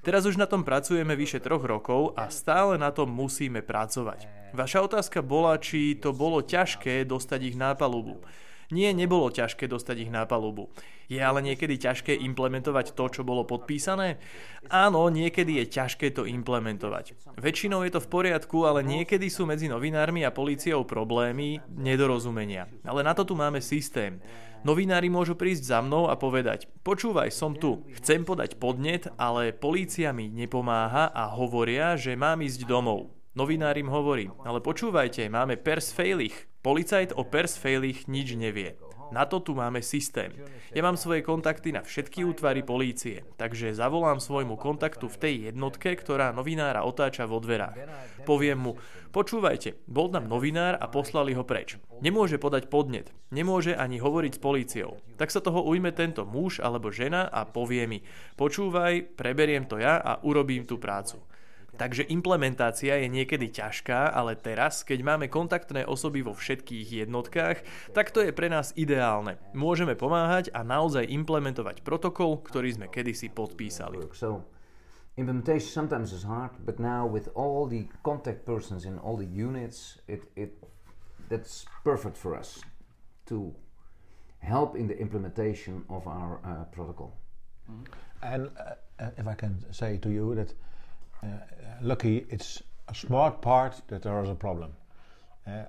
Teraz 0.06 0.30
už 0.30 0.38
na 0.38 0.46
tom 0.46 0.62
pracujeme 0.62 1.18
vyše 1.18 1.42
troch 1.42 1.66
rokov 1.66 2.14
a 2.14 2.30
stále 2.30 2.78
na 2.78 2.94
tom 2.94 3.10
musíme 3.10 3.66
pracovať. 3.66 4.54
Vaša 4.54 4.86
otázka 4.86 5.26
bola, 5.26 5.58
či 5.58 5.98
to 5.98 6.14
bolo 6.14 6.46
ťažké 6.46 7.02
dostať 7.10 7.50
ich 7.50 7.58
na 7.58 7.74
palubu. 7.74 8.22
Nie, 8.72 8.96
nebolo 8.96 9.28
ťažké 9.28 9.68
dostať 9.68 10.08
ich 10.08 10.12
na 10.12 10.24
palubu. 10.24 10.72
Je 11.12 11.20
ale 11.20 11.44
niekedy 11.44 11.76
ťažké 11.76 12.16
implementovať 12.24 12.96
to, 12.96 13.06
čo 13.12 13.22
bolo 13.28 13.44
podpísané? 13.44 14.16
Áno, 14.72 15.12
niekedy 15.12 15.60
je 15.60 15.66
ťažké 15.68 16.16
to 16.16 16.24
implementovať. 16.24 17.36
Väčšinou 17.36 17.84
je 17.84 17.92
to 17.92 18.00
v 18.00 18.12
poriadku, 18.12 18.64
ale 18.64 18.80
niekedy 18.88 19.28
sú 19.28 19.44
medzi 19.44 19.68
novinármi 19.68 20.24
a 20.24 20.32
políciou 20.32 20.88
problémy, 20.88 21.60
nedorozumenia. 21.68 22.72
Ale 22.88 23.04
na 23.04 23.12
to 23.12 23.28
tu 23.28 23.36
máme 23.36 23.60
systém. 23.60 24.24
Novinári 24.64 25.10
môžu 25.12 25.34
prísť 25.34 25.74
za 25.74 25.80
mnou 25.82 26.06
a 26.08 26.16
povedať, 26.16 26.70
počúvaj, 26.86 27.34
som 27.34 27.58
tu, 27.58 27.82
chcem 27.98 28.22
podať 28.22 28.62
podnet, 28.62 29.10
ale 29.18 29.58
polícia 29.58 30.14
mi 30.14 30.30
nepomáha 30.30 31.10
a 31.12 31.28
hovoria, 31.34 31.98
že 31.98 32.14
mám 32.14 32.46
ísť 32.46 32.70
domov. 32.70 33.10
Novinár 33.34 33.74
im 33.76 33.90
hovorí, 33.90 34.30
ale 34.46 34.62
počúvajte, 34.62 35.28
máme 35.34 35.58
pers 35.58 35.90
failich. 35.90 36.51
Policajt 36.62 37.18
o 37.18 37.26
pers 37.26 37.58
failich 37.58 38.06
nič 38.06 38.38
nevie. 38.38 38.78
Na 39.10 39.26
to 39.26 39.42
tu 39.42 39.58
máme 39.58 39.82
systém. 39.82 40.30
Ja 40.78 40.86
mám 40.86 40.94
svoje 40.94 41.26
kontakty 41.26 41.74
na 41.74 41.82
všetky 41.82 42.22
útvary 42.22 42.62
polície, 42.62 43.26
takže 43.42 43.74
zavolám 43.74 44.22
svojmu 44.22 44.62
kontaktu 44.62 45.10
v 45.10 45.18
tej 45.18 45.34
jednotke, 45.50 45.90
ktorá 45.98 46.30
novinára 46.30 46.86
otáča 46.86 47.26
vo 47.26 47.42
dverách. 47.42 47.82
Poviem 48.30 48.62
mu, 48.62 48.72
počúvajte, 49.10 49.82
bol 49.90 50.14
tam 50.14 50.30
novinár 50.30 50.78
a 50.78 50.86
poslali 50.86 51.34
ho 51.34 51.42
preč. 51.42 51.82
Nemôže 51.98 52.38
podať 52.38 52.70
podnet, 52.70 53.10
nemôže 53.34 53.74
ani 53.74 53.98
hovoriť 53.98 54.38
s 54.38 54.44
políciou. 54.46 55.02
Tak 55.18 55.34
sa 55.34 55.42
toho 55.42 55.66
ujme 55.66 55.90
tento 55.92 56.30
muž 56.30 56.62
alebo 56.62 56.94
žena 56.94 57.26
a 57.26 57.42
povie 57.44 57.90
mi, 57.90 58.06
počúvaj, 58.38 59.18
preberiem 59.18 59.66
to 59.66 59.82
ja 59.82 59.98
a 59.98 60.22
urobím 60.22 60.70
tú 60.70 60.78
prácu. 60.78 61.18
Takže 61.80 62.04
implementácia 62.12 63.00
je 63.00 63.08
niekedy 63.08 63.48
ťažká, 63.48 64.12
ale 64.12 64.36
teraz, 64.36 64.84
keď 64.84 65.00
máme 65.08 65.32
kontaktné 65.32 65.88
osoby 65.88 66.20
vo 66.20 66.36
všetkých 66.36 67.08
jednotkách, 67.08 67.64
tak 67.96 68.12
to 68.12 68.20
je 68.20 68.36
pre 68.36 68.52
nás 68.52 68.76
ideálne. 68.76 69.40
Môžeme 69.56 69.96
pomáhať 69.96 70.52
a 70.52 70.68
naozaj 70.68 71.08
implementovať 71.08 71.80
protokol, 71.88 72.44
ktorý 72.44 72.76
sme 72.76 72.88
kedysi 72.92 73.32
podpísali. 73.32 74.04
implementation 75.20 75.68
sometimes 75.68 76.16
is 76.16 76.24
hard, 76.24 76.52
but 76.64 76.80
now 76.80 77.06
with 77.06 77.28
all 77.36 77.68
the 77.68 77.84
contact 78.02 78.48
persons 78.48 78.88
in 78.88 78.98
all 79.00 79.20
the 79.20 79.28
units, 79.28 80.00
it, 80.08 80.24
it 80.40 80.56
that's 81.28 81.68
perfect 81.84 82.16
for 82.18 82.36
us 82.36 82.64
to 83.28 83.54
help 84.40 84.76
in 84.76 84.88
the 84.88 84.98
implementation 84.98 85.84
of 85.90 86.08
our 86.08 86.40
uh, 86.44 86.64
protocol. 86.72 87.12
And 88.24 88.50
uh, 88.58 89.12
if 89.18 89.28
I 89.28 89.36
can 89.36 89.64
say 89.72 89.98
to 89.98 90.10
you 90.10 90.36
that 90.36 90.52
uh, 90.52 90.56
lucky 91.82 92.26
it's 92.30 92.62
a 92.88 92.96
smart 92.96 93.42
part 93.42 93.82
that 93.88 94.02
there 94.02 94.22
is 94.24 94.30
a 94.30 94.36
problem. 94.36 94.72
Uh, 95.42 95.66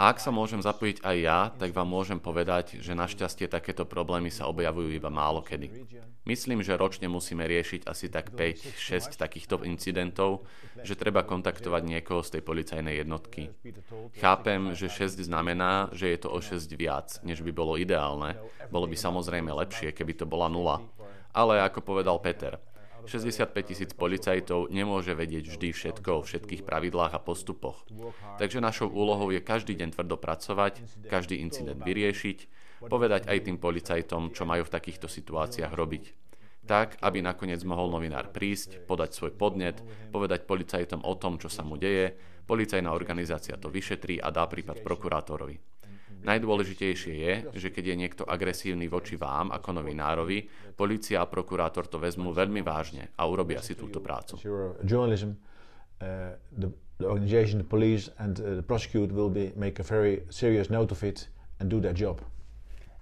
ak 0.00 0.16
sa 0.16 0.32
môžem 0.32 0.56
zapojiť 0.56 1.04
aj 1.04 1.16
ja, 1.20 1.52
tak 1.52 1.76
vám 1.76 1.84
môžem 1.84 2.16
povedať, 2.16 2.80
že 2.80 2.96
našťastie 2.96 3.44
takéto 3.44 3.84
problémy 3.84 4.32
sa 4.32 4.48
objavujú 4.48 4.88
iba 4.88 5.12
málo 5.12 5.44
kedy. 5.44 5.84
Myslím, 6.24 6.64
že 6.64 6.80
ročne 6.80 7.12
musíme 7.12 7.44
riešiť 7.44 7.84
asi 7.84 8.08
tak 8.08 8.32
5-6 8.32 9.20
takýchto 9.20 9.68
incidentov, 9.68 10.48
že 10.80 10.96
treba 10.96 11.28
kontaktovať 11.28 11.84
niekoho 11.84 12.24
z 12.24 12.40
tej 12.40 12.42
policajnej 12.48 13.04
jednotky. 13.04 13.52
Chápem, 14.16 14.72
že 14.72 14.88
6 14.88 15.20
znamená, 15.20 15.92
že 15.92 16.08
je 16.08 16.18
to 16.24 16.32
o 16.32 16.40
6 16.40 16.64
viac, 16.80 17.20
než 17.20 17.44
by 17.44 17.52
bolo 17.52 17.76
ideálne. 17.76 18.40
Bolo 18.72 18.88
by 18.88 18.96
samozrejme 18.96 19.52
lepšie, 19.52 19.92
keby 19.92 20.16
to 20.16 20.24
bola 20.24 20.48
nula. 20.48 20.80
Ale 21.36 21.60
ako 21.60 21.84
povedal 21.84 22.16
Peter, 22.24 22.56
65 23.04 23.52
tisíc 23.64 23.90
policajtov 23.92 24.72
nemôže 24.72 25.12
vedieť 25.12 25.52
vždy 25.52 25.68
všetko 25.72 26.10
o 26.20 26.24
všetkých 26.24 26.64
pravidlách 26.64 27.12
a 27.12 27.20
postupoch. 27.20 27.84
Takže 28.40 28.64
našou 28.64 28.88
úlohou 28.88 29.28
je 29.30 29.44
každý 29.44 29.76
deň 29.76 29.92
tvrdo 29.92 30.16
pracovať, 30.16 30.80
každý 31.08 31.40
incident 31.44 31.80
vyriešiť, 31.80 32.38
povedať 32.88 33.28
aj 33.28 33.38
tým 33.44 33.56
policajtom, 33.60 34.32
čo 34.32 34.44
majú 34.48 34.64
v 34.64 34.74
takýchto 34.74 35.08
situáciách 35.08 35.72
robiť. 35.72 36.04
Tak, 36.64 37.04
aby 37.04 37.20
nakoniec 37.20 37.60
mohol 37.68 37.92
novinár 37.92 38.32
prísť, 38.32 38.88
podať 38.88 39.12
svoj 39.12 39.36
podnet, 39.36 39.84
povedať 40.08 40.48
policajtom 40.48 41.04
o 41.04 41.12
tom, 41.20 41.36
čo 41.36 41.52
sa 41.52 41.60
mu 41.60 41.76
deje, 41.76 42.16
policajná 42.48 42.88
organizácia 42.88 43.60
to 43.60 43.68
vyšetrí 43.68 44.16
a 44.16 44.32
dá 44.32 44.48
prípad 44.48 44.80
prokurátorovi. 44.80 45.73
Najdôležitejšie 46.24 47.14
je, 47.14 47.34
že 47.52 47.68
keď 47.68 47.84
je 47.92 47.96
niekto 48.00 48.22
agresívny 48.24 48.88
voči 48.88 49.20
vám 49.20 49.52
ako 49.52 49.84
novinárovi, 49.84 50.48
policia 50.72 51.20
a 51.20 51.28
prokurátor 51.28 51.84
to 51.84 52.00
vezmú 52.00 52.32
veľmi 52.32 52.64
vážne 52.64 53.12
a 53.20 53.28
urobia 53.28 53.60
si 53.60 53.76
túto 53.76 54.00
prácu. 54.00 54.40
The, 56.00 56.70
the 56.98 57.06
organization, 57.06 57.58
the 57.58 57.64
police 57.66 58.10
and 58.18 58.38
uh, 58.40 58.54
the 58.54 58.62
prosecute 58.62 59.10
will 59.10 59.30
be, 59.30 59.52
make 59.56 59.78
a 59.78 59.86
very 59.86 60.22
serious 60.30 60.70
note 60.70 60.92
of 60.92 61.02
it 61.02 61.28
and 61.58 61.70
do 61.70 61.80
their 61.80 61.94
job. 61.94 62.20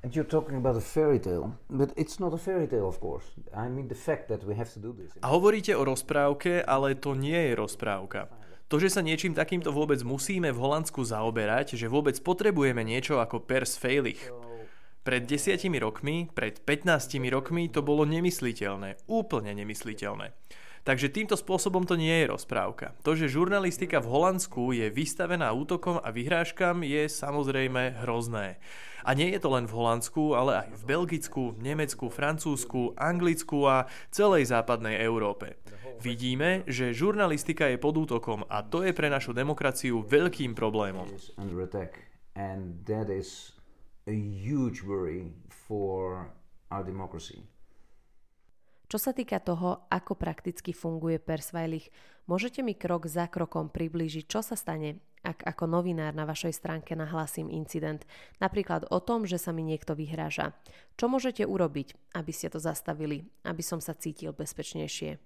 And 0.03 0.15
you're 0.17 0.29
talking 0.29 0.57
about 0.57 0.77
a 0.77 0.81
fairy 0.81 1.19
tale, 1.19 1.55
but 1.71 1.93
it's 1.97 2.19
not 2.19 2.35
a 2.35 2.39
fairy 2.39 2.67
tale, 2.67 2.89
of 2.89 2.99
course. 2.99 3.25
I 3.55 3.69
mean 3.69 3.87
the 3.87 3.95
fact 3.95 4.27
that 4.29 4.43
we 4.43 4.55
have 4.55 4.73
to 4.75 4.81
do 4.81 4.93
this. 4.93 5.15
A 5.23 5.31
hovoríte 5.31 5.77
o 5.79 5.85
rozprávke, 5.87 6.63
ale 6.63 6.99
to 6.99 7.15
nie 7.15 7.39
je 7.39 7.53
rozprávka. 7.55 8.27
To, 8.73 8.81
že 8.81 8.89
sa 8.89 9.05
niečím 9.05 9.37
takýmto 9.37 9.69
vôbec 9.69 10.01
musíme 10.01 10.49
v 10.49 10.57
Holandsku 10.57 11.05
zaoberať, 11.05 11.77
že 11.77 11.93
vôbec 11.93 12.17
potrebujeme 12.25 12.81
niečo 12.81 13.21
ako 13.21 13.45
pers 13.45 13.77
feilich. 13.77 14.17
Pred 15.05 15.29
desiatimi 15.29 15.77
rokmi, 15.77 16.33
pred 16.33 16.57
15 16.57 17.21
rokmi 17.29 17.69
to 17.69 17.85
bolo 17.85 18.09
nemysliteľné, 18.09 18.97
úplne 19.13 19.53
nemysliteľné. 19.53 20.33
Takže 20.83 21.15
týmto 21.15 21.39
spôsobom 21.39 21.87
to 21.87 21.95
nie 21.95 22.11
je 22.11 22.35
rozprávka. 22.35 22.99
To, 23.07 23.15
že 23.15 23.31
žurnalistika 23.31 24.03
v 24.03 24.11
Holandsku 24.11 24.75
je 24.75 24.91
vystavená 24.91 25.55
útokom 25.55 26.03
a 26.03 26.11
vyhrážkam 26.11 26.83
je 26.83 27.07
samozrejme 27.07 28.03
hrozné. 28.03 28.59
A 29.07 29.15
nie 29.15 29.31
je 29.31 29.39
to 29.39 29.55
len 29.55 29.71
v 29.71 29.79
Holandsku, 29.79 30.35
ale 30.35 30.67
aj 30.67 30.69
v 30.75 30.83
Belgicku, 30.83 31.55
Nemecku, 31.59 32.11
Francúzsku, 32.11 32.99
Anglicku 32.99 33.63
a 33.67 33.87
celej 34.11 34.51
západnej 34.51 34.99
Európe. 34.99 35.63
Vidíme, 36.03 36.67
že 36.67 36.91
žurnalistika 36.91 37.71
je 37.71 37.79
pod 37.79 37.95
útokom 37.95 38.43
a 38.51 38.67
to 38.67 38.83
je 38.83 38.91
pre 38.91 39.07
našu 39.07 39.31
demokraciu 39.31 40.03
veľkým 40.03 40.59
problémom. 40.59 41.07
Čo 48.93 49.01
sa 49.01 49.17
týka 49.17 49.41
toho, 49.41 49.89
ako 49.89 50.21
prakticky 50.21 50.77
funguje 50.77 51.17
Persveilich, 51.17 51.89
môžete 52.29 52.61
mi 52.61 52.77
krok 52.77 53.09
za 53.09 53.25
krokom 53.25 53.73
priblížiť, 53.73 54.29
čo 54.29 54.45
sa 54.45 54.53
stane, 54.53 55.01
ak 55.25 55.49
ako 55.49 55.65
novinár 55.65 56.13
na 56.13 56.29
vašej 56.29 56.61
stránke 56.61 56.93
nahlásim 56.93 57.49
incident, 57.49 58.05
napríklad 58.37 58.85
o 58.93 59.01
tom, 59.01 59.25
že 59.25 59.41
sa 59.41 59.49
mi 59.49 59.65
niekto 59.65 59.97
vyhráža. 59.97 60.53
Čo 61.01 61.09
môžete 61.09 61.41
urobiť, 61.49 61.97
aby 62.21 62.37
ste 62.37 62.53
to 62.53 62.61
zastavili, 62.61 63.25
aby 63.49 63.65
som 63.65 63.81
sa 63.81 63.97
cítil 63.97 64.37
bezpečnejšie? 64.37 65.17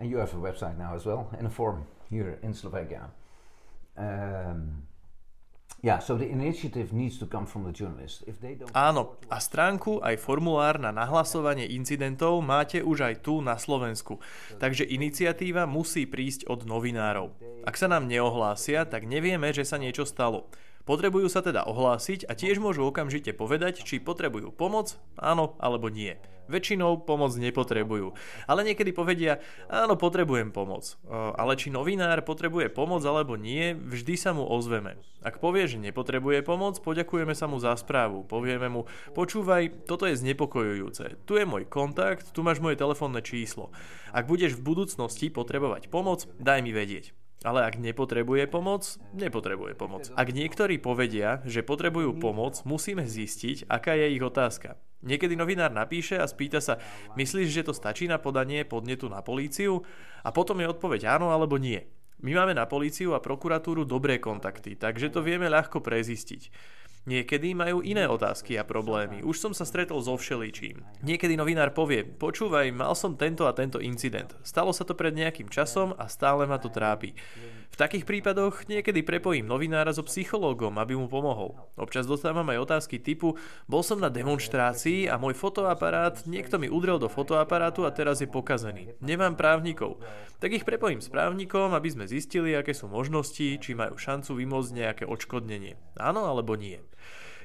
And 0.00 0.08
you 0.08 0.16
have 0.16 0.32
a 0.32 0.40
website 0.40 0.80
now 0.80 0.96
as 0.96 1.04
well 1.04 1.28
and 1.36 1.44
a 1.44 1.52
forum 1.52 1.84
here 2.08 2.40
in 2.40 2.56
Slovakia. 2.56 3.12
Um, 3.92 4.88
Áno, 8.76 9.16
a 9.32 9.40
stránku 9.40 10.04
aj 10.04 10.20
formulár 10.20 10.76
na 10.76 10.92
nahlasovanie 10.92 11.64
incidentov 11.72 12.44
máte 12.44 12.84
už 12.84 13.08
aj 13.08 13.14
tu 13.24 13.40
na 13.40 13.56
Slovensku. 13.56 14.20
Takže 14.60 14.84
iniciatíva 14.84 15.64
musí 15.64 16.04
prísť 16.04 16.52
od 16.52 16.68
novinárov. 16.68 17.32
Ak 17.64 17.80
sa 17.80 17.88
nám 17.88 18.12
neohlásia, 18.12 18.84
tak 18.84 19.08
nevieme, 19.08 19.56
že 19.56 19.64
sa 19.64 19.80
niečo 19.80 20.04
stalo. 20.04 20.52
Potrebujú 20.84 21.32
sa 21.32 21.40
teda 21.40 21.64
ohlásiť 21.64 22.28
a 22.28 22.36
tiež 22.36 22.60
môžu 22.60 22.84
okamžite 22.84 23.32
povedať, 23.32 23.80
či 23.84 24.04
potrebujú 24.04 24.52
pomoc, 24.52 25.00
áno 25.16 25.56
alebo 25.60 25.88
nie. 25.88 26.16
Väčšinou 26.50 27.06
pomoc 27.06 27.30
nepotrebujú. 27.38 28.18
Ale 28.50 28.66
niekedy 28.66 28.90
povedia, 28.90 29.38
áno, 29.70 29.94
potrebujem 29.94 30.50
pomoc. 30.50 30.98
Ale 31.10 31.54
či 31.54 31.70
novinár 31.70 32.26
potrebuje 32.26 32.74
pomoc 32.74 33.06
alebo 33.06 33.38
nie, 33.38 33.78
vždy 33.78 34.18
sa 34.18 34.34
mu 34.34 34.42
ozveme. 34.42 34.98
Ak 35.22 35.38
povie, 35.38 35.70
že 35.70 35.78
nepotrebuje 35.78 36.42
pomoc, 36.42 36.82
poďakujeme 36.82 37.38
sa 37.38 37.46
mu 37.46 37.62
za 37.62 37.76
správu. 37.78 38.26
Povieme 38.26 38.66
mu, 38.66 38.90
počúvaj, 39.14 39.86
toto 39.86 40.10
je 40.10 40.18
znepokojujúce. 40.18 41.22
Tu 41.22 41.32
je 41.38 41.44
môj 41.46 41.70
kontakt, 41.70 42.34
tu 42.34 42.42
máš 42.42 42.58
moje 42.58 42.80
telefónne 42.80 43.22
číslo. 43.22 43.70
Ak 44.10 44.26
budeš 44.26 44.58
v 44.58 44.74
budúcnosti 44.74 45.30
potrebovať 45.30 45.86
pomoc, 45.92 46.26
daj 46.42 46.64
mi 46.66 46.74
vedieť. 46.74 47.14
Ale 47.40 47.64
ak 47.64 47.80
nepotrebuje 47.80 48.44
pomoc, 48.52 49.00
nepotrebuje 49.16 49.72
pomoc. 49.72 50.12
Ak 50.12 50.28
niektorí 50.28 50.76
povedia, 50.76 51.40
že 51.48 51.64
potrebujú 51.64 52.20
pomoc, 52.20 52.60
musíme 52.68 53.08
zistiť, 53.08 53.64
aká 53.64 53.96
je 53.96 54.12
ich 54.12 54.20
otázka. 54.20 54.76
Niekedy 55.00 55.40
novinár 55.40 55.72
napíše 55.72 56.20
a 56.20 56.28
spýta 56.28 56.60
sa, 56.60 56.76
myslíš, 57.16 57.48
že 57.48 57.64
to 57.64 57.72
stačí 57.72 58.04
na 58.04 58.20
podanie 58.20 58.68
podnetu 58.68 59.08
na 59.08 59.24
políciu? 59.24 59.80
A 60.20 60.36
potom 60.36 60.60
je 60.60 60.68
odpoveď 60.68 61.16
áno 61.16 61.32
alebo 61.32 61.56
nie. 61.56 61.80
My 62.20 62.36
máme 62.36 62.52
na 62.52 62.68
políciu 62.68 63.16
a 63.16 63.24
prokuratúru 63.24 63.88
dobré 63.88 64.20
kontakty, 64.20 64.76
takže 64.76 65.08
to 65.08 65.24
vieme 65.24 65.48
ľahko 65.48 65.80
prezistiť. 65.80 66.52
Niekedy 67.08 67.56
majú 67.56 67.80
iné 67.80 68.04
otázky 68.04 68.60
a 68.60 68.68
problémy. 68.68 69.24
Už 69.24 69.40
som 69.40 69.56
sa 69.56 69.64
stretol 69.64 70.04
so 70.04 70.20
všeličím. 70.20 70.84
Niekedy 71.00 71.32
novinár 71.32 71.72
povie, 71.72 72.04
počúvaj, 72.04 72.68
mal 72.76 72.92
som 72.92 73.16
tento 73.16 73.48
a 73.48 73.56
tento 73.56 73.80
incident. 73.80 74.36
Stalo 74.44 74.68
sa 74.76 74.84
to 74.84 74.92
pred 74.92 75.16
nejakým 75.16 75.48
časom 75.48 75.96
a 75.96 76.12
stále 76.12 76.44
ma 76.44 76.60
to 76.60 76.68
trápi. 76.68 77.16
V 77.70 77.78
takých 77.78 78.04
prípadoch 78.04 78.66
niekedy 78.66 79.06
prepojím 79.06 79.46
novinára 79.46 79.94
so 79.94 80.02
psychológom, 80.04 80.76
aby 80.76 80.98
mu 80.98 81.06
pomohol. 81.06 81.54
Občas 81.78 82.04
dostávam 82.04 82.44
aj 82.50 82.68
otázky 82.68 82.98
typu 82.98 83.38
bol 83.70 83.80
som 83.86 84.02
na 84.02 84.10
demonstrácii 84.10 85.06
a 85.06 85.16
môj 85.16 85.38
fotoaparát, 85.38 86.18
niekto 86.26 86.58
mi 86.58 86.66
udrel 86.66 86.98
do 86.98 87.06
fotoaparátu 87.06 87.86
a 87.86 87.94
teraz 87.94 88.20
je 88.20 88.28
pokazený. 88.28 88.92
Nemám 89.00 89.38
právnikov. 89.38 90.02
Tak 90.42 90.50
ich 90.50 90.66
prepojím 90.66 91.00
s 91.00 91.08
právnikom, 91.08 91.72
aby 91.72 91.88
sme 91.88 92.10
zistili, 92.10 92.58
aké 92.58 92.74
sú 92.74 92.90
možnosti, 92.90 93.56
či 93.62 93.70
majú 93.72 93.96
šancu 93.96 94.34
vymôcť 94.34 94.70
nejaké 94.74 95.04
odškodnenie. 95.06 95.78
Áno 95.96 96.26
alebo 96.26 96.58
nie. 96.58 96.82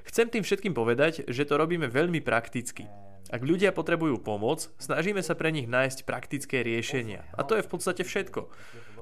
Chcem 0.05 0.29
tým 0.29 0.45
všetkým 0.45 0.77
povedať, 0.77 1.25
že 1.25 1.43
to 1.43 1.57
robíme 1.57 1.89
veľmi 1.89 2.21
prakticky. 2.21 2.85
Ak 3.33 3.41
ľudia 3.41 3.74
potrebujú 3.74 4.21
pomoc, 4.21 4.69
snažíme 4.77 5.25
sa 5.25 5.33
pre 5.33 5.50
nich 5.50 5.65
nájsť 5.65 6.05
praktické 6.05 6.62
riešenia. 6.62 7.25
A 7.33 7.41
to 7.41 7.57
je 7.57 7.65
v 7.65 7.71
podstate 7.74 8.05
všetko. 8.05 8.53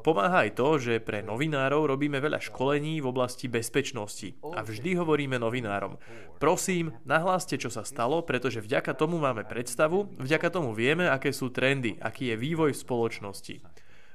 Pomáha 0.03 0.48
aj 0.48 0.60
to, 0.60 0.79
že 0.79 1.03
pre 1.03 1.24
novinárov 1.24 1.88
robíme 1.88 2.19
veľa 2.19 2.39
školení 2.43 3.00
v 3.00 3.07
oblasti 3.07 3.48
bezpečnosti 3.48 4.36
a 4.43 4.60
vždy 4.63 5.00
hovoríme 5.00 5.39
novinárom. 5.39 5.95
Prosím, 6.43 6.91
nahláste, 7.07 7.55
čo 7.55 7.72
sa 7.72 7.88
stalo, 7.88 8.19
pretože 8.24 8.60
vďaka 8.60 8.95
tomu 9.00 9.15
máme 9.19 9.48
predstavu, 9.48 10.12
vďaka 10.19 10.51
tomu 10.51 10.75
vieme, 10.75 11.07
aké 11.07 11.31
sú 11.31 11.51
trendy, 11.55 11.95
aký 12.03 12.31
je 12.31 12.39
vývoj 12.39 12.75
v 12.75 12.83
spoločnosti. 12.83 13.55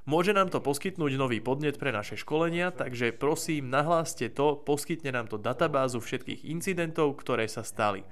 Môže 0.09 0.33
nám 0.33 0.49
to 0.49 0.65
poskytnúť 0.65 1.21
nový 1.21 1.37
podnet 1.37 1.77
pre 1.77 1.93
naše 1.93 2.17
školenia, 2.17 2.73
takže 2.73 3.13
prosím, 3.13 3.69
nahláste 3.69 4.33
to, 4.33 4.57
poskytne 4.57 5.13
nám 5.13 5.29
to 5.29 5.37
databázu 5.37 6.01
všetkých 6.01 6.49
incidentov, 6.49 7.13
ktoré 7.21 7.45
sa 7.45 7.61
stali. 7.61 8.09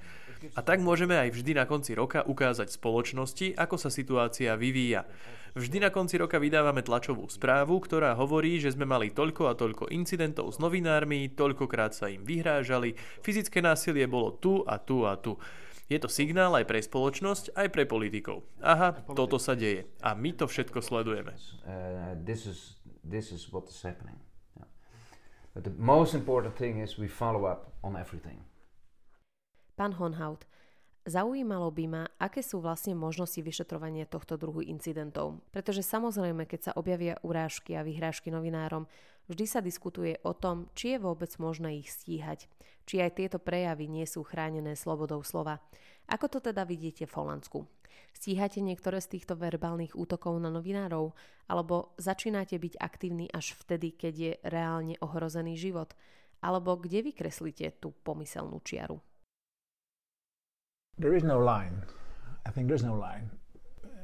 A 0.53 0.61
tak 0.61 0.85
môžeme 0.85 1.17
aj 1.17 1.33
vždy 1.33 1.57
na 1.57 1.65
konci 1.65 1.97
roka 1.97 2.21
ukázať 2.21 2.69
spoločnosti, 2.69 3.57
ako 3.57 3.81
sa 3.81 3.89
situácia 3.89 4.53
vyvíja. 4.61 5.09
Vždy 5.57 5.81
na 5.81 5.89
konci 5.89 6.21
roka 6.21 6.37
vydávame 6.37 6.85
tlačovú 6.85 7.33
správu, 7.33 7.81
ktorá 7.81 8.13
hovorí, 8.13 8.61
že 8.61 8.77
sme 8.77 8.85
mali 8.85 9.09
toľko 9.09 9.49
a 9.49 9.57
toľko 9.57 9.89
incidentov 9.89 10.53
s 10.53 10.61
novinármi, 10.61 11.33
toľkokrát 11.33 11.97
sa 11.97 12.13
im 12.13 12.29
vyhrážali, 12.29 12.93
fyzické 13.25 13.65
násilie 13.65 14.05
bolo 14.05 14.37
tu 14.37 14.61
a 14.69 14.77
tu 14.77 15.09
a 15.09 15.17
tu. 15.17 15.41
Je 15.87 16.03
to 16.03 16.11
signál 16.11 16.51
aj 16.59 16.67
pre 16.67 16.83
spoločnosť, 16.83 17.55
aj 17.55 17.69
pre 17.71 17.87
politikov. 17.87 18.43
Aha, 18.59 19.07
toto 19.15 19.39
sa 19.39 19.55
deje. 19.55 19.87
A 20.03 20.19
my 20.19 20.35
to 20.35 20.51
všetko 20.51 20.83
sledujeme. 20.83 21.31
Uh, 21.63 22.19
this 22.27 22.43
is, 22.51 22.83
this 23.07 23.31
is 23.31 23.47
what 23.55 23.71
is 23.71 23.79
happening. 23.87 24.19
Yeah. 24.59 24.67
But 25.55 25.63
the 25.63 25.75
most 25.79 26.19
important 26.19 26.59
thing 26.59 26.83
is 26.83 26.99
we 26.99 27.07
follow 27.07 27.47
up 27.47 27.71
on 27.87 27.95
everything. 27.95 28.43
Pán 29.79 29.95
Honhout, 29.95 30.43
zaujímalo 31.07 31.71
by 31.71 31.85
ma, 31.87 32.05
aké 32.19 32.43
sú 32.43 32.59
vlastne 32.59 32.99
možnosti 32.99 33.39
vyšetrovania 33.39 34.05
tohto 34.05 34.35
druhu 34.35 34.61
incidentov. 34.61 35.39
Pretože 35.55 35.87
samozrejme, 35.87 36.45
keď 36.45 36.61
sa 36.61 36.77
objavia 36.77 37.17
urážky 37.23 37.79
a 37.79 37.87
vyhrážky 37.87 38.35
novinárom, 38.35 38.91
vždy 39.31 39.45
sa 39.47 39.63
diskutuje 39.63 40.19
o 40.27 40.35
tom, 40.35 40.67
či 40.75 40.99
je 40.99 41.03
vôbec 41.03 41.31
možné 41.39 41.81
ich 41.81 41.89
stíhať. 41.89 42.51
Či 42.87 43.03
aj 43.03 43.19
tieto 43.19 43.39
prejavy 43.39 43.87
nie 43.87 44.07
sú 44.07 44.27
chránené 44.27 44.75
slobodou 44.75 45.23
slova. 45.23 45.63
Ako 46.11 46.27
to 46.31 46.39
teda 46.43 46.67
vidíte 46.67 47.07
v 47.07 47.17
Holandsku? 47.19 47.59
Stíhate 48.15 48.63
niektoré 48.63 49.03
z 49.03 49.19
týchto 49.19 49.35
verbálnych 49.35 49.99
útokov 49.99 50.39
na 50.39 50.51
novinárov? 50.51 51.15
Alebo 51.51 51.95
začínate 51.99 52.59
byť 52.59 52.79
aktívni 52.79 53.27
až 53.31 53.55
vtedy, 53.59 53.95
keď 53.95 54.15
je 54.15 54.33
reálne 54.47 54.95
ohrozený 55.03 55.59
život? 55.59 55.95
Alebo 56.43 56.79
kde 56.79 57.11
vykreslíte 57.11 57.83
tú 57.83 57.91
pomyselnú 58.07 58.63
čiaru? 58.63 59.03
There 60.97 61.13
is 61.13 61.29
no 61.29 61.37
line. 61.37 61.85
I 62.49 62.51
think 62.51 62.73
there's 62.73 62.81
no 62.81 62.97
line. 62.97 63.29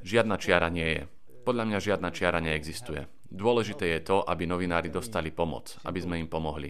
Žiadna 0.05 0.37
čiara 0.37 0.69
nie 0.69 0.85
je. 0.85 1.03
Podľa 1.41 1.65
mňa 1.65 1.79
žiadna 1.81 2.13
čiara 2.13 2.37
neexistuje. 2.45 3.09
Dôležité 3.33 3.97
je 3.97 4.01
to, 4.13 4.21
aby 4.21 4.45
novinári 4.45 4.93
dostali 4.93 5.33
pomoc, 5.33 5.81
aby 5.89 6.05
sme 6.05 6.21
im 6.21 6.29
pomohli. 6.29 6.69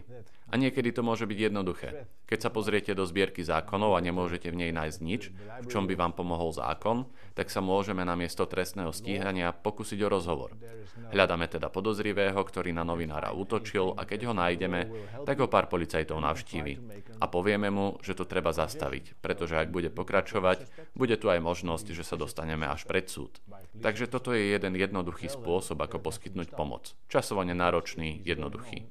A 0.53 0.61
niekedy 0.61 0.93
to 0.93 1.01
môže 1.01 1.25
byť 1.25 1.39
jednoduché. 1.49 2.05
Keď 2.29 2.39
sa 2.45 2.51
pozriete 2.53 2.93
do 2.93 3.09
zbierky 3.09 3.41
zákonov 3.41 3.97
a 3.97 4.05
nemôžete 4.05 4.53
v 4.53 4.61
nej 4.61 4.71
nájsť 4.77 4.99
nič, 5.01 5.33
v 5.33 5.67
čom 5.73 5.89
by 5.89 5.97
vám 5.97 6.13
pomohol 6.13 6.53
zákon, 6.53 7.09
tak 7.33 7.49
sa 7.49 7.65
môžeme 7.65 8.05
na 8.05 8.13
miesto 8.13 8.45
trestného 8.45 8.93
stíhania 8.93 9.57
pokúsiť 9.57 9.97
o 10.05 10.13
rozhovor. 10.13 10.53
Hľadáme 11.09 11.49
teda 11.49 11.73
podozrivého, 11.73 12.37
ktorý 12.37 12.77
na 12.77 12.85
novinára 12.85 13.33
útočil 13.33 13.97
a 13.97 14.05
keď 14.05 14.29
ho 14.29 14.35
nájdeme, 14.37 14.81
tak 15.25 15.41
ho 15.41 15.49
pár 15.49 15.73
policajtov 15.73 16.21
navštívi. 16.21 16.73
A 17.17 17.25
povieme 17.33 17.73
mu, 17.73 17.97
že 18.05 18.13
to 18.13 18.29
treba 18.29 18.53
zastaviť, 18.53 19.17
pretože 19.25 19.57
ak 19.57 19.73
bude 19.73 19.89
pokračovať, 19.89 20.69
bude 20.93 21.17
tu 21.17 21.33
aj 21.33 21.41
možnosť, 21.41 21.97
že 21.97 22.05
sa 22.05 22.21
dostaneme 22.21 22.69
až 22.69 22.85
pred 22.85 23.09
súd. 23.09 23.41
Takže 23.81 24.05
toto 24.05 24.37
je 24.37 24.53
jeden 24.53 24.77
jednoduchý 24.77 25.33
spôsob, 25.33 25.81
ako 25.81 26.13
poskytnúť 26.13 26.53
pomoc. 26.53 26.93
Časovane 27.09 27.57
náročný, 27.57 28.21
jednoduchý. 28.21 28.85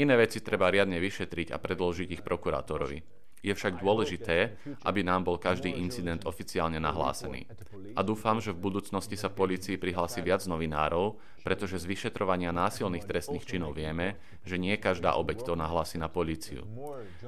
Iné 0.00 0.16
veci 0.18 0.42
treba 0.42 0.72
riadne 0.72 0.81
vyšetriť 0.90 1.54
a 1.54 1.60
predložiť 1.62 2.08
ich 2.18 2.22
prokurátorovi. 2.26 3.22
Je 3.42 3.50
však 3.50 3.82
dôležité, 3.82 4.54
aby 4.86 5.02
nám 5.02 5.26
bol 5.26 5.34
každý 5.34 5.74
incident 5.74 6.22
oficiálne 6.30 6.78
nahlásený. 6.78 7.50
A 7.98 8.00
dúfam, 8.06 8.38
že 8.38 8.54
v 8.54 8.70
budúcnosti 8.70 9.18
sa 9.18 9.34
policii 9.34 9.82
prihlási 9.82 10.22
viac 10.22 10.46
novinárov, 10.46 11.18
pretože 11.42 11.82
z 11.82 11.90
vyšetrovania 11.90 12.54
násilných 12.54 13.02
trestných 13.02 13.42
činov 13.42 13.74
vieme, 13.74 14.14
že 14.46 14.62
nie 14.62 14.78
každá 14.78 15.18
obeď 15.18 15.42
to 15.42 15.58
nahlási 15.58 15.98
na 15.98 16.06
políciu. 16.06 16.62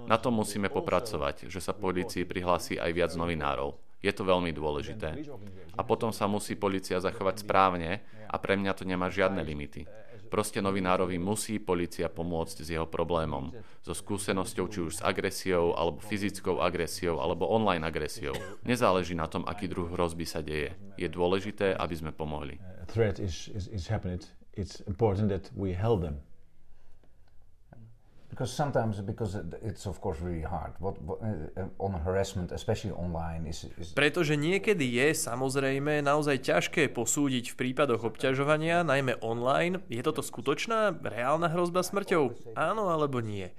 Na 0.06 0.14
tom 0.14 0.38
musíme 0.38 0.70
popracovať, 0.70 1.50
že 1.50 1.58
sa 1.58 1.74
policii 1.74 2.22
prihlási 2.22 2.78
aj 2.78 2.90
viac 2.94 3.12
novinárov. 3.18 3.74
Je 3.98 4.12
to 4.14 4.22
veľmi 4.22 4.54
dôležité. 4.54 5.18
A 5.74 5.82
potom 5.82 6.14
sa 6.14 6.30
musí 6.30 6.54
policia 6.54 7.02
zachovať 7.02 7.42
správne 7.42 8.06
a 8.30 8.36
pre 8.38 8.54
mňa 8.54 8.72
to 8.78 8.86
nemá 8.86 9.10
žiadne 9.10 9.42
limity. 9.42 9.88
Proste 10.34 10.58
novinárovi 10.58 11.14
musí 11.14 11.62
policia 11.62 12.10
pomôcť 12.10 12.66
s 12.66 12.68
jeho 12.74 12.90
problémom, 12.90 13.54
so 13.86 13.94
skúsenosťou 13.94 14.66
či 14.66 14.78
už 14.82 14.92
s 14.98 15.00
agresiou, 15.06 15.78
alebo 15.78 16.02
fyzickou 16.02 16.58
agresiou, 16.58 17.22
alebo 17.22 17.46
online 17.46 17.86
agresiou. 17.86 18.34
Nezáleží 18.66 19.14
na 19.14 19.30
tom, 19.30 19.46
aký 19.46 19.70
druh 19.70 19.86
hrozby 19.94 20.26
sa 20.26 20.42
deje. 20.42 20.74
Je 20.98 21.06
dôležité, 21.06 21.78
aby 21.78 21.94
sme 21.94 22.10
pomohli. 22.10 22.58
It's 24.54 24.82
important 24.86 25.30
that 25.30 25.50
we 25.54 25.70
help 25.70 26.02
them 26.02 26.18
because 28.34 28.50
sometimes 28.50 28.98
because 28.98 29.38
it's 29.62 29.86
of 29.86 30.02
course 30.02 30.18
really 30.18 30.42
hard. 30.42 30.74
What, 30.82 30.98
what 31.06 31.22
uh, 31.22 31.70
on 31.78 31.94
harassment 32.02 32.50
especially 32.50 32.90
online 32.90 33.46
is, 33.46 33.70
is 33.78 33.94
pretože 33.94 34.34
niekedy 34.34 34.82
je 34.98 35.14
samozrejme 35.14 36.02
naozaj 36.02 36.42
ťažké 36.42 36.90
posúdiť 36.90 37.54
v 37.54 37.58
prípadoch 37.62 38.02
obťažovania 38.02 38.82
najmä 38.82 39.22
online. 39.22 39.86
Je 39.86 40.02
toto 40.02 40.26
skutočná 40.26 40.98
reálna 40.98 41.46
hrozba 41.46 41.86
smrťou? 41.86 42.58
Áno 42.58 42.90
alebo 42.90 43.22
nie? 43.22 43.54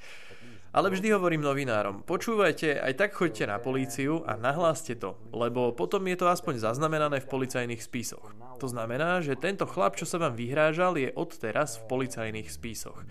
Ale 0.75 0.91
vždy 0.91 1.07
hovorím 1.15 1.39
novinárom, 1.39 2.03
počúvajte, 2.03 2.83
aj 2.83 2.99
tak 2.99 3.15
choďte 3.15 3.47
na 3.47 3.63
políciu 3.63 4.27
a 4.27 4.35
nahláste 4.35 4.99
to, 4.99 5.15
lebo 5.31 5.71
potom 5.71 6.03
je 6.03 6.19
to 6.19 6.27
aspoň 6.27 6.59
zaznamenané 6.59 7.23
v 7.23 7.31
policajných 7.31 7.79
spisoch. 7.79 8.35
To 8.59 8.67
znamená, 8.71 9.19
že 9.19 9.39
tento 9.39 9.67
chlap, 9.67 9.99
čo 9.99 10.07
sa 10.07 10.19
vám 10.19 10.33
vyhrážal, 10.33 10.95
je 10.95 11.11
odteraz 11.13 11.79
v 11.79 11.87
policajných 11.91 12.47
spisoch. 12.47 13.03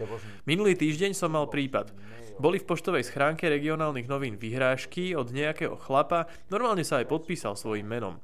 Minulý 0.48 0.74
týždeň 0.74 1.12
som 1.12 1.32
mal 1.32 1.48
prípad. 1.48 1.92
Boli 2.40 2.58
v 2.58 2.66
poštovej 2.66 3.06
schránke 3.06 3.46
regionálnych 3.46 4.10
novín 4.10 4.34
vyhrážky 4.34 5.14
od 5.14 5.30
nejakého 5.30 5.78
chlapa, 5.78 6.26
normálne 6.50 6.82
sa 6.82 6.98
aj 6.98 7.06
podpísal 7.06 7.54
svojim 7.54 7.86
menom. 7.86 8.18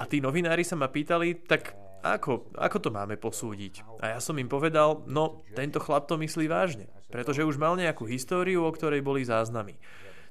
A 0.00 0.08
tí 0.08 0.18
novinári 0.18 0.66
sa 0.66 0.74
ma 0.74 0.90
pýtali, 0.90 1.46
tak 1.46 1.78
ako, 2.02 2.50
ako 2.58 2.76
to 2.82 2.90
máme 2.90 3.14
posúdiť? 3.14 4.02
A 4.02 4.16
ja 4.16 4.18
som 4.18 4.34
im 4.34 4.50
povedal, 4.50 5.06
no 5.06 5.46
tento 5.54 5.78
chlap 5.78 6.10
to 6.10 6.18
myslí 6.18 6.50
vážne 6.50 6.90
pretože 7.12 7.44
už 7.44 7.60
mal 7.60 7.76
nejakú 7.76 8.08
históriu, 8.08 8.64
o 8.64 8.72
ktorej 8.72 9.04
boli 9.04 9.20
záznamy. 9.20 9.76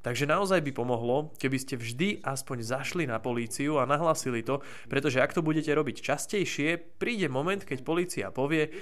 Takže 0.02 0.26
naozaj 0.26 0.66
by 0.66 0.72
pomohlo, 0.74 1.30
keby 1.38 1.58
ste 1.62 1.78
vždy 1.78 2.26
aspoň 2.26 2.66
zašli 2.66 3.04
na 3.06 3.22
políciu 3.22 3.78
a 3.78 3.86
nahlasili 3.86 4.42
to, 4.42 4.66
pretože 4.90 5.22
ak 5.22 5.38
to 5.38 5.46
budete 5.46 5.70
robiť 5.70 6.02
častejšie, 6.02 6.98
príde 6.98 7.30
moment, 7.30 7.62
keď 7.62 7.80
polícia 7.86 8.26
povie, 8.34 8.74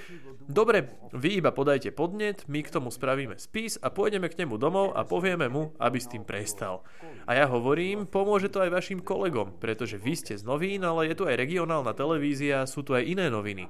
dobre, 0.48 0.96
vy 1.12 1.44
iba 1.44 1.52
podajte 1.52 1.92
podnet, 1.92 2.48
my 2.48 2.64
k 2.64 2.72
tomu 2.72 2.88
spravíme 2.88 3.36
spis 3.36 3.76
a 3.84 3.92
pôjdeme 3.92 4.32
k 4.32 4.40
nemu 4.44 4.56
domov 4.56 4.96
a 4.96 5.04
povieme 5.04 5.52
mu, 5.52 5.76
aby 5.76 6.00
s 6.00 6.08
tým 6.08 6.24
prestal. 6.24 6.80
A 7.28 7.36
ja 7.36 7.44
hovorím, 7.44 8.08
pomôže 8.08 8.48
to 8.48 8.64
aj 8.64 8.72
vašim 8.72 9.04
kolegom, 9.04 9.60
pretože 9.60 10.00
vy 10.00 10.16
ste 10.16 10.40
z 10.40 10.42
novín, 10.48 10.80
ale 10.88 11.12
je 11.12 11.20
tu 11.20 11.28
aj 11.28 11.36
regionálna 11.36 11.92
televízia, 11.92 12.64
sú 12.64 12.80
tu 12.80 12.96
aj 12.96 13.04
iné 13.04 13.28
noviny. 13.28 13.68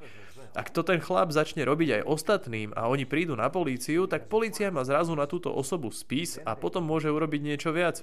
Ak 0.50 0.74
to 0.74 0.82
ten 0.82 0.98
chlap 0.98 1.30
začne 1.30 1.62
robiť 1.62 2.02
aj 2.02 2.06
ostatným 2.10 2.74
a 2.74 2.90
oni 2.90 3.06
prídu 3.06 3.38
na 3.38 3.46
políciu, 3.46 4.10
tak 4.10 4.26
polícia 4.26 4.74
má 4.74 4.82
zrazu 4.82 5.14
na 5.14 5.30
túto 5.30 5.54
osobu 5.54 5.94
spis 5.94 6.42
a 6.42 6.58
potom 6.58 6.82
môže 6.82 7.06
urobiť 7.06 7.40
niečo 7.42 7.70
viac. 7.70 8.02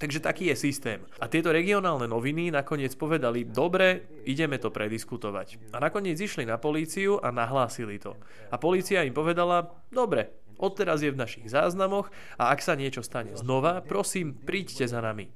Takže 0.00 0.20
taký 0.20 0.52
je 0.52 0.56
systém. 0.56 1.00
A 1.20 1.28
tieto 1.28 1.52
regionálne 1.52 2.08
noviny 2.08 2.52
nakoniec 2.52 2.92
povedali, 2.96 3.44
dobre, 3.44 4.08
ideme 4.28 4.56
to 4.56 4.72
prediskutovať. 4.72 5.72
A 5.72 5.80
nakoniec 5.80 6.16
išli 6.16 6.48
na 6.48 6.56
políciu 6.56 7.20
a 7.20 7.28
nahlásili 7.32 8.00
to. 8.00 8.16
A 8.48 8.56
polícia 8.56 9.04
im 9.04 9.12
povedala, 9.12 9.72
dobre, 9.92 10.32
odteraz 10.60 11.02
je 11.02 11.12
v 11.12 11.20
našich 11.20 11.48
záznamoch 11.48 12.08
a 12.36 12.52
ak 12.52 12.60
sa 12.60 12.78
niečo 12.78 13.02
stane 13.02 13.34
znova, 13.34 13.82
prosím, 13.82 14.36
príďte 14.36 14.86
za 14.88 15.00
nami. 15.00 15.28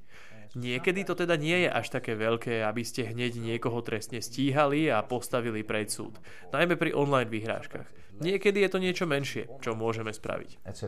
Niekedy 0.55 1.03
to 1.03 1.17
teda 1.17 1.35
nie 1.35 1.67
je 1.67 1.69
až 1.71 1.91
také 1.91 2.15
veľké, 2.15 2.63
aby 2.63 2.85
ste 2.85 3.09
hneď 3.09 3.41
niekoho 3.41 3.83
trestne 3.83 4.23
stíhali 4.23 4.87
a 4.87 5.03
postavili 5.03 5.65
pred 5.65 5.91
súd. 5.91 6.21
Najmä 6.55 6.79
pri 6.79 6.95
online 6.95 7.27
vyhrážkach. 7.27 7.89
Niekedy 8.23 8.63
je 8.63 8.69
to 8.71 8.79
niečo 8.79 9.05
menšie, 9.09 9.49
čo 9.59 9.75
môžeme 9.75 10.15
spraviť. 10.15 10.63
Etc. 10.63 10.85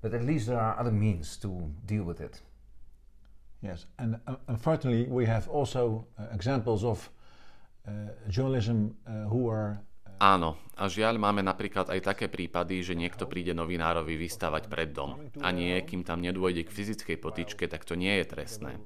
But 0.00 0.14
at 0.14 0.24
least 0.24 0.48
there 0.48 0.60
are 0.60 0.78
other 0.78 0.94
means 0.94 1.36
to 1.44 1.72
deal 1.84 2.04
with 2.06 2.20
it. 2.20 2.40
Yes, 3.60 3.84
and 3.98 4.16
uh, 4.24 4.40
unfortunately 4.48 5.04
we 5.04 5.26
have 5.28 5.44
also 5.48 6.08
uh, 6.16 6.32
examples 6.32 6.80
of 6.84 7.10
uh, 7.86 8.16
journalism 8.28 8.96
uh, 9.04 9.28
who 9.28 9.48
are 9.48 9.84
Áno, 10.20 10.60
a 10.76 10.84
žiaľ 10.84 11.16
máme 11.16 11.40
napríklad 11.40 11.88
aj 11.88 12.00
také 12.04 12.28
prípady, 12.28 12.84
že 12.84 12.92
niekto 12.92 13.24
príde 13.24 13.56
novinárovi 13.56 14.20
vystávať 14.20 14.68
pred 14.68 14.92
dom. 14.92 15.16
A 15.40 15.48
nie, 15.48 15.72
kým 15.80 16.04
tam 16.04 16.20
nedôjde 16.20 16.68
k 16.68 16.74
fyzickej 16.76 17.16
potičke, 17.16 17.64
tak 17.64 17.88
to 17.88 17.96
nie 17.96 18.20
je 18.20 18.24
trestné. 18.28 18.76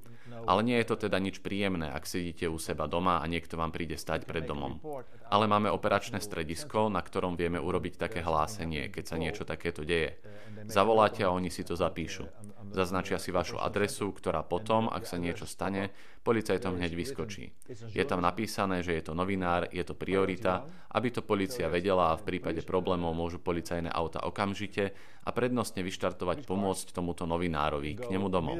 Ale 0.45 0.61
nie 0.63 0.77
je 0.81 0.87
to 0.89 1.09
teda 1.09 1.19
nič 1.21 1.41
príjemné, 1.41 1.91
ak 1.91 2.05
sedíte 2.09 2.47
u 2.49 2.61
seba 2.61 2.85
doma 2.87 3.21
a 3.21 3.25
niekto 3.27 3.57
vám 3.57 3.73
príde 3.73 3.97
stať 3.97 4.29
pred 4.29 4.45
domom. 4.45 4.81
Ale 5.29 5.49
máme 5.49 5.73
operačné 5.73 6.21
stredisko, 6.21 6.93
na 6.93 7.01
ktorom 7.01 7.35
vieme 7.35 7.59
urobiť 7.59 7.97
také 7.97 8.21
hlásenie, 8.21 8.93
keď 8.93 9.05
sa 9.05 9.17
niečo 9.17 9.43
takéto 9.49 9.83
deje. 9.83 10.21
Zavoláte 10.69 11.25
a 11.27 11.35
oni 11.35 11.51
si 11.51 11.67
to 11.67 11.75
zapíšu. 11.75 12.29
Zaznačia 12.75 13.23
si 13.23 13.31
vašu 13.31 13.61
adresu, 13.63 14.11
ktorá 14.11 14.43
potom, 14.43 14.91
ak 14.91 15.07
sa 15.07 15.15
niečo 15.15 15.47
stane, 15.47 15.95
policajtom 16.27 16.75
hneď 16.75 16.93
vyskočí. 16.97 17.55
Je 17.95 18.05
tam 18.09 18.19
napísané, 18.19 18.83
že 18.83 18.99
je 18.99 19.05
to 19.05 19.13
novinár, 19.15 19.71
je 19.71 19.85
to 19.87 19.95
priorita, 19.95 20.67
aby 20.91 21.15
to 21.15 21.23
policia 21.23 21.71
vedela 21.71 22.11
a 22.11 22.19
v 22.19 22.27
prípade 22.35 22.67
problémov 22.67 23.15
môžu 23.15 23.39
policajné 23.39 23.93
auta 23.95 24.27
okamžite 24.27 24.91
a 25.23 25.31
prednostne 25.31 25.87
vyštartovať 25.87 26.43
pomôcť 26.49 26.91
tomuto 26.91 27.31
novinárovi 27.31 27.95
k 27.95 28.05
nemu 28.11 28.27
domov. 28.27 28.59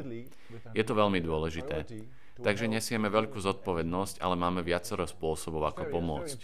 Je 0.71 0.83
to 0.87 0.93
veľmi 0.95 1.19
dôležité. 1.19 1.74
Takže 2.35 2.67
nesieme 2.67 3.07
veľkú 3.07 3.39
zodpovednosť, 3.39 4.19
ale 4.19 4.35
máme 4.35 4.59
viacero 4.59 5.07
spôsobov, 5.07 5.71
ako 5.71 5.87
pomôcť. 5.87 6.39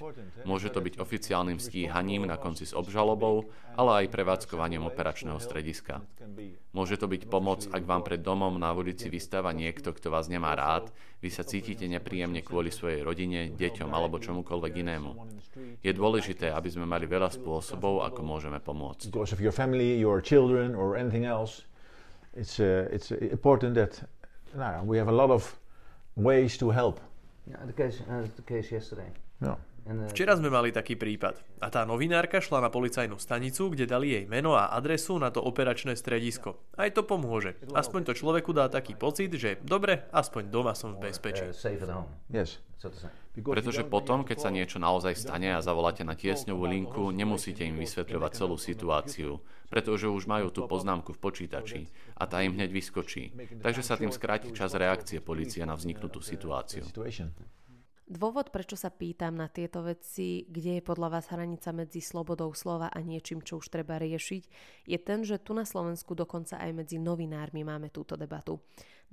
Môže 0.48 0.72
to 0.72 0.80
byť 0.80 0.96
oficiálnym 1.04 1.60
stíhaním 1.60 2.24
na 2.24 2.39
konci 2.39 2.63
s 2.63 2.72
obžalobou, 2.72 3.52
ale 3.76 4.08
aj 4.08 4.15
prevádzkovaním 4.15 4.88
operačného 4.88 5.36
strediska. 5.44 6.00
Môže 6.72 6.96
to 6.96 7.12
byť 7.12 7.28
pomoc, 7.28 7.67
ak 7.67 7.84
vám 7.84 8.08
pred 8.08 8.24
domom 8.24 8.56
na 8.56 8.72
ulici 8.72 9.12
vystáva 9.12 9.52
niekto, 9.52 9.91
kto 9.91 10.08
vás 10.08 10.32
nemá 10.32 10.56
rád, 10.56 10.88
vy 11.20 11.28
sa 11.28 11.44
cítite 11.44 11.84
nepríjemne 11.91 12.39
kvôli 12.39 12.72
svojej 12.72 13.04
rodine, 13.04 13.52
deťom 13.52 13.91
alebo 13.91 14.15
čomukoľvek 14.24 14.74
inému. 14.88 15.12
Je 15.84 15.91
dôležité, 15.91 16.56
aby 16.56 16.72
sme 16.72 16.88
mali 16.88 17.04
veľa 17.04 17.36
spôsobov, 17.36 18.08
ako 18.08 18.24
môžeme 18.24 18.63
pomôcť. 18.63 19.12
It's, 22.32 22.63
uh, 22.63 22.88
it's 22.96 23.12
important 23.12 23.76
that 23.76 24.08
we 24.84 24.98
have 24.98 25.08
a 25.08 25.12
lot 25.12 25.30
of 25.30 25.56
ways 26.16 26.58
to 26.58 26.70
help. 26.70 27.00
Yeah, 27.50 27.58
the 27.66 27.74
case, 27.74 28.02
uh, 28.10 28.28
the 28.36 28.42
case 28.42 28.72
yesterday. 28.72 29.10
No. 29.40 29.58
Včera 29.82 30.38
sme 30.38 30.54
mali 30.54 30.70
taký 30.70 30.94
prípad 30.94 31.41
a 31.58 31.67
tá 31.74 31.82
novinárka 31.89 32.38
šla 32.38 32.62
na 32.62 32.70
policajnú 32.70 33.17
stanicu, 33.17 33.74
kde 33.74 33.89
dali 33.89 34.13
jej 34.13 34.26
meno 34.30 34.54
a 34.54 34.70
adresu 34.78 35.17
na 35.17 35.34
to 35.34 35.41
operačné 35.41 35.98
stredisko. 35.98 36.62
Aj 36.78 36.88
to 36.94 37.02
pomôže. 37.02 37.58
Aspoň 37.74 38.12
to 38.12 38.13
človeku 38.13 38.54
dá 38.54 38.70
taký 38.70 38.94
pocit, 38.94 39.34
že 39.34 39.58
dobre, 39.65 40.06
aspoň 40.13 40.54
doma 40.54 40.78
som 40.78 40.94
v 40.94 41.10
bezpečí. 41.10 41.50
Yes. 42.30 42.62
Pretože 43.32 43.86
potom, 43.86 44.26
keď 44.26 44.38
sa 44.38 44.50
niečo 44.50 44.82
naozaj 44.82 45.13
stane 45.13 45.54
a 45.54 45.62
zavoláte 45.62 46.02
na 46.02 46.17
tiesňovú 46.17 46.65
linku, 46.65 47.04
nemusíte 47.13 47.62
im 47.62 47.78
vysvetľovať 47.78 48.32
celú 48.38 48.58
situáciu, 48.58 49.38
pretože 49.70 50.10
už 50.10 50.26
majú 50.26 50.50
tú 50.50 50.65
poznámku 50.65 51.13
v 51.13 51.22
počítači 51.22 51.82
a 52.17 52.26
tá 52.26 52.41
im 52.41 52.58
hneď 52.58 52.74
vyskočí. 52.74 53.34
Takže 53.62 53.82
sa 53.86 53.98
tým 53.98 54.10
skráti 54.10 54.50
čas 54.54 54.74
reakcie 54.74 55.22
policie 55.22 55.65
na 55.65 55.78
vzniknutú 55.78 56.22
situáciu. 56.22 56.86
Dôvod, 58.12 58.52
prečo 58.52 58.76
sa 58.76 58.91
pýtam 58.91 59.39
na 59.39 59.47
tieto 59.47 59.88
veci, 59.88 60.43
kde 60.43 60.76
je 60.76 60.84
podľa 60.84 61.15
vás 61.15 61.32
hranica 61.32 61.71
medzi 61.71 62.04
slobodou 62.04 62.52
slova 62.52 62.91
a 62.91 63.00
niečím, 63.00 63.39
čo 63.39 63.63
už 63.63 63.71
treba 63.71 63.95
riešiť, 64.04 64.43
je 64.84 65.00
ten, 65.00 65.24
že 65.24 65.39
tu 65.39 65.56
na 65.56 65.63
Slovensku 65.63 66.12
dokonca 66.12 66.60
aj 66.60 66.76
medzi 66.76 67.00
novinármi 67.00 67.63
máme 67.63 67.88
túto 67.88 68.19
debatu. 68.19 68.60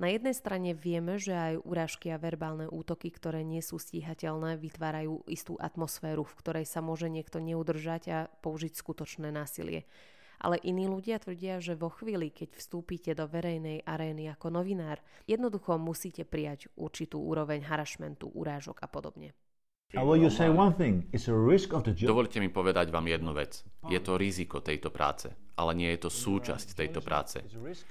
Na 0.03 0.11
jednej 0.11 0.35
strane 0.35 0.75
vieme, 0.75 1.15
že 1.15 1.31
aj 1.31 1.63
urážky 1.63 2.11
a 2.11 2.19
verbálne 2.19 2.67
útoky, 2.67 3.15
ktoré 3.15 3.47
nie 3.47 3.63
sú 3.63 3.79
stíhateľné, 3.79 4.59
vytvárajú 4.59 5.31
istú 5.31 5.55
atmosféru, 5.63 6.27
v 6.27 6.35
ktorej 6.43 6.67
sa 6.67 6.83
môže 6.83 7.07
niekto 7.07 7.39
neudržať 7.39 8.03
a 8.11 8.19
použiť 8.43 8.75
skutočné 8.75 9.31
násilie 9.31 9.87
ale 10.39 10.63
iní 10.63 10.87
ľudia 10.87 11.19
tvrdia, 11.19 11.59
že 11.59 11.79
vo 11.79 11.91
chvíli, 11.91 12.31
keď 12.31 12.55
vstúpite 12.59 13.11
do 13.15 13.27
verejnej 13.27 13.83
arény 13.83 14.31
ako 14.31 14.55
novinár, 14.55 15.03
jednoducho 15.27 15.79
musíte 15.79 16.23
prijať 16.23 16.71
určitú 16.79 17.23
úroveň 17.23 17.67
harašmentu, 17.67 18.31
urážok 18.31 18.83
a 18.83 18.89
podobne. 18.89 19.35
Dovolte 21.97 22.45
mi 22.45 22.53
povedať 22.53 22.93
vám 22.93 23.09
jednu 23.09 23.33
vec. 23.33 23.65
Je 23.89 23.97
to 24.05 24.21
riziko 24.21 24.61
tejto 24.61 24.93
práce, 24.93 25.33
ale 25.57 25.73
nie 25.73 25.89
je 25.97 26.05
to 26.05 26.11
súčasť 26.13 26.77
tejto 26.77 27.01
práce. 27.01 27.41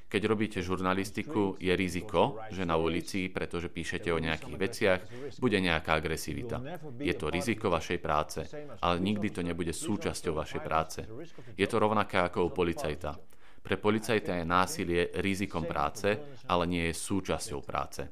Keď 0.06 0.22
robíte 0.30 0.62
žurnalistiku, 0.62 1.58
je 1.58 1.74
riziko, 1.74 2.38
že 2.54 2.70
na 2.70 2.78
ulici, 2.78 3.34
pretože 3.34 3.74
píšete 3.74 4.14
o 4.14 4.22
nejakých 4.22 4.58
veciach, 4.62 5.02
bude 5.42 5.58
nejaká 5.58 5.98
agresivita. 5.98 6.62
Je 7.02 7.18
to 7.18 7.34
riziko 7.34 7.74
vašej 7.74 7.98
práce, 7.98 8.46
ale 8.78 9.02
nikdy 9.02 9.34
to 9.34 9.42
nebude 9.42 9.74
súčasťou 9.74 10.38
vašej 10.38 10.62
práce. 10.62 11.02
Je 11.58 11.66
to 11.66 11.82
rovnaké 11.82 12.22
ako 12.22 12.46
u 12.46 12.54
policajta. 12.54 13.18
Pre 13.66 13.76
policajta 13.82 14.38
je 14.38 14.46
násilie 14.46 15.18
rizikom 15.18 15.66
práce, 15.66 16.14
ale 16.46 16.70
nie 16.70 16.94
je 16.94 16.94
súčasťou 16.94 17.66
práce. 17.66 18.06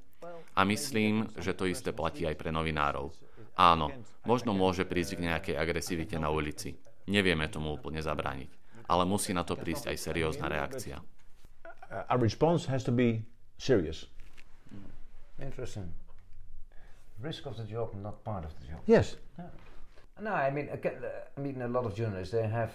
A 0.58 0.66
myslím, 0.66 1.30
že 1.38 1.54
to 1.54 1.70
isté 1.70 1.94
platí 1.94 2.26
aj 2.26 2.34
pre 2.34 2.50
novinárov. 2.50 3.25
Áno, 3.56 3.92
možno 4.28 4.52
môže 4.52 4.84
prísť 4.84 5.16
k 5.16 5.26
nejakej 5.32 5.56
agresivite 5.56 6.20
na 6.20 6.28
ulici. 6.28 6.76
Nevieme 7.08 7.48
tomu 7.48 7.72
úplne 7.72 8.04
zabrániť. 8.04 8.52
Ale 8.86 9.08
musí 9.08 9.34
na 9.34 9.42
to 9.48 9.58
prísť 9.58 9.96
aj 9.96 9.98
seriózna 9.98 10.52
reakcia. 10.52 11.00
Our 12.12 12.20
response 12.20 12.68
has 12.68 12.84
to 12.84 12.92
be 12.92 13.24
serious. 13.58 14.06
Interesting. 15.40 15.90
Risk 17.24 17.48
of 17.48 17.56
the 17.56 17.64
job, 17.64 17.96
not 17.96 18.24
part 18.28 18.44
of 18.44 18.52
the 18.60 18.68
job. 18.68 18.84
Yes. 18.86 19.16
Yeah. 19.40 19.50
No, 20.20 20.32
I 20.32 20.52
mean, 20.52 20.68
I 20.72 21.40
mean, 21.40 21.62
a 21.62 21.68
lot 21.68 21.86
of 21.86 21.96
journalists 21.96 22.32
they 22.32 22.48
have 22.48 22.72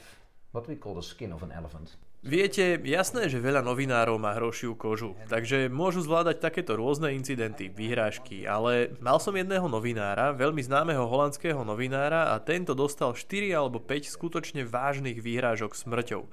what 0.53 0.69
we 0.69 0.77
call 0.77 0.95
the 0.95 1.03
skin 1.03 1.33
of 1.33 1.43
an 1.43 1.53
elephant. 1.53 1.97
Viete, 2.21 2.77
jasné, 2.85 3.33
že 3.33 3.41
veľa 3.41 3.65
novinárov 3.65 4.21
má 4.21 4.37
hrošiu 4.37 4.77
kožu, 4.77 5.17
takže 5.33 5.73
môžu 5.73 6.05
zvládať 6.05 6.37
takéto 6.37 6.77
rôzne 6.77 7.17
incidenty, 7.17 7.73
vyhrážky, 7.73 8.45
ale 8.45 8.93
mal 9.01 9.17
som 9.17 9.33
jedného 9.33 9.65
novinára, 9.65 10.37
veľmi 10.37 10.61
známeho 10.61 11.09
holandského 11.09 11.65
novinára 11.65 12.37
a 12.37 12.37
tento 12.37 12.77
dostal 12.77 13.17
4 13.17 13.57
alebo 13.57 13.81
5 13.81 14.13
skutočne 14.13 14.69
vážnych 14.69 15.17
výhrážok 15.17 15.73
smrťou 15.73 16.29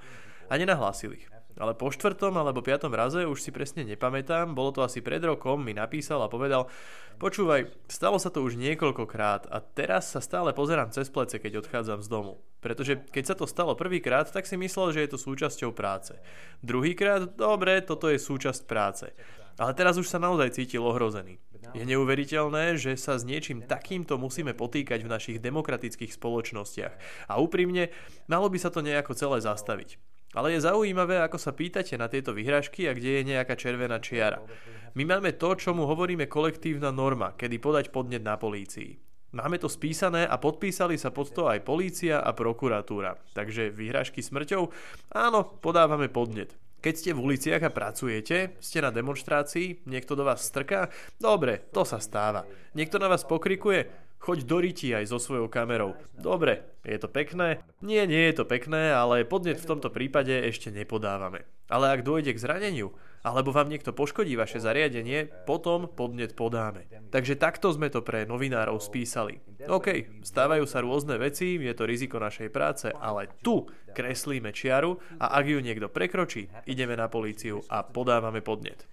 a 0.52 0.52
nenahlásil 0.60 1.16
ich. 1.16 1.37
Ale 1.58 1.74
po 1.74 1.90
štvrtom 1.90 2.38
alebo 2.38 2.62
piatom 2.62 2.94
raze, 2.94 3.26
už 3.26 3.42
si 3.42 3.50
presne 3.50 3.82
nepamätám, 3.82 4.54
bolo 4.54 4.70
to 4.70 4.86
asi 4.86 5.02
pred 5.02 5.18
rokom, 5.20 5.58
mi 5.58 5.74
napísal 5.74 6.22
a 6.22 6.30
povedal, 6.30 6.70
počúvaj, 7.18 7.74
stalo 7.90 8.22
sa 8.22 8.30
to 8.30 8.46
už 8.46 8.54
niekoľkokrát 8.54 9.50
a 9.50 9.58
teraz 9.58 10.14
sa 10.14 10.22
stále 10.22 10.54
pozerám 10.54 10.94
cez 10.94 11.10
plece, 11.10 11.42
keď 11.42 11.66
odchádzam 11.66 11.98
z 11.98 12.08
domu. 12.08 12.38
Pretože 12.62 13.02
keď 13.10 13.24
sa 13.26 13.34
to 13.34 13.50
stalo 13.50 13.74
prvýkrát, 13.74 14.30
tak 14.30 14.46
si 14.46 14.54
myslel, 14.54 14.94
že 14.94 15.02
je 15.02 15.10
to 15.10 15.18
súčasťou 15.18 15.74
práce. 15.74 16.14
Druhýkrát, 16.62 17.34
dobre, 17.34 17.82
toto 17.82 18.06
je 18.06 18.22
súčasť 18.22 18.62
práce. 18.66 19.10
Ale 19.58 19.74
teraz 19.74 19.98
už 19.98 20.06
sa 20.06 20.22
naozaj 20.22 20.54
cítil 20.54 20.86
ohrozený. 20.86 21.42
Je 21.74 21.82
neuveriteľné, 21.82 22.78
že 22.78 22.94
sa 22.94 23.18
s 23.18 23.26
niečím 23.26 23.66
takýmto 23.66 24.14
musíme 24.14 24.54
potýkať 24.54 25.02
v 25.02 25.10
našich 25.10 25.38
demokratických 25.42 26.14
spoločnostiach. 26.14 26.94
A 27.26 27.42
úprimne, 27.42 27.90
malo 28.30 28.46
by 28.46 28.58
sa 28.62 28.70
to 28.70 28.80
nejako 28.80 29.18
celé 29.18 29.42
zastaviť. 29.42 29.98
Ale 30.36 30.52
je 30.52 30.64
zaujímavé, 30.64 31.24
ako 31.24 31.40
sa 31.40 31.56
pýtate 31.56 31.96
na 31.96 32.10
tieto 32.10 32.36
vyhražky 32.36 32.84
a 32.84 32.92
kde 32.92 33.20
je 33.20 33.28
nejaká 33.32 33.56
červená 33.56 33.96
čiara. 33.96 34.44
My 34.92 35.08
máme 35.08 35.36
to, 35.40 35.56
čomu 35.56 35.88
hovoríme 35.88 36.28
kolektívna 36.28 36.92
norma, 36.92 37.32
kedy 37.32 37.56
podať 37.56 37.88
podnet 37.88 38.20
na 38.20 38.36
polícii. 38.36 38.96
Máme 39.28 39.60
to 39.60 39.68
spísané 39.68 40.24
a 40.24 40.40
podpísali 40.40 40.96
sa 40.96 41.12
pod 41.12 41.36
to 41.36 41.52
aj 41.52 41.60
polícia 41.60 42.24
a 42.24 42.32
prokuratúra. 42.32 43.20
Takže 43.36 43.68
vyhražky 43.68 44.24
smrťou? 44.24 44.72
Áno, 45.12 45.60
podávame 45.60 46.08
podnet. 46.08 46.56
Keď 46.78 46.94
ste 46.94 47.10
v 47.12 47.22
uliciach 47.28 47.60
a 47.60 47.74
pracujete, 47.74 48.56
ste 48.62 48.78
na 48.78 48.88
demonstrácii, 48.88 49.84
niekto 49.84 50.14
do 50.14 50.24
vás 50.24 50.46
strká, 50.46 50.88
dobre, 51.20 51.68
to 51.74 51.82
sa 51.82 52.00
stáva. 52.00 52.46
Niekto 52.72 52.96
na 53.02 53.10
vás 53.10 53.26
pokrikuje, 53.26 54.07
Choď 54.18 54.38
do 54.44 54.58
riti 54.58 54.90
aj 54.90 55.08
so 55.08 55.22
svojou 55.22 55.46
kamerou. 55.46 55.94
Dobre, 56.18 56.66
je 56.82 56.98
to 56.98 57.06
pekné? 57.06 57.62
Nie, 57.80 58.04
nie 58.04 58.28
je 58.28 58.42
to 58.42 58.44
pekné, 58.44 58.90
ale 58.90 59.22
podnet 59.22 59.62
v 59.62 59.68
tomto 59.70 59.94
prípade 59.94 60.34
ešte 60.34 60.74
nepodávame. 60.74 61.46
Ale 61.70 61.94
ak 61.94 62.02
dôjde 62.02 62.34
k 62.34 62.42
zraneniu, 62.42 62.90
alebo 63.22 63.54
vám 63.54 63.68
niekto 63.68 63.92
poškodí 63.94 64.34
vaše 64.34 64.58
zariadenie, 64.58 65.30
potom 65.46 65.90
podnet 65.90 66.32
podáme. 66.32 66.86
Takže 67.10 67.38
takto 67.38 67.70
sme 67.74 67.90
to 67.92 68.02
pre 68.02 68.24
novinárov 68.24 68.78
spísali. 68.78 69.38
OK, 69.66 70.22
stávajú 70.22 70.64
sa 70.64 70.80
rôzne 70.80 71.18
veci, 71.18 71.58
je 71.58 71.74
to 71.74 71.84
riziko 71.84 72.16
našej 72.22 72.48
práce, 72.48 72.88
ale 72.88 73.28
tu 73.42 73.66
kreslíme 73.92 74.54
čiaru 74.54 74.96
a 75.18 75.38
ak 75.38 75.44
ju 75.44 75.58
niekto 75.60 75.90
prekročí, 75.90 76.48
ideme 76.66 76.94
na 76.94 77.10
políciu 77.10 77.62
a 77.68 77.84
podávame 77.84 78.40
podnet. 78.40 78.86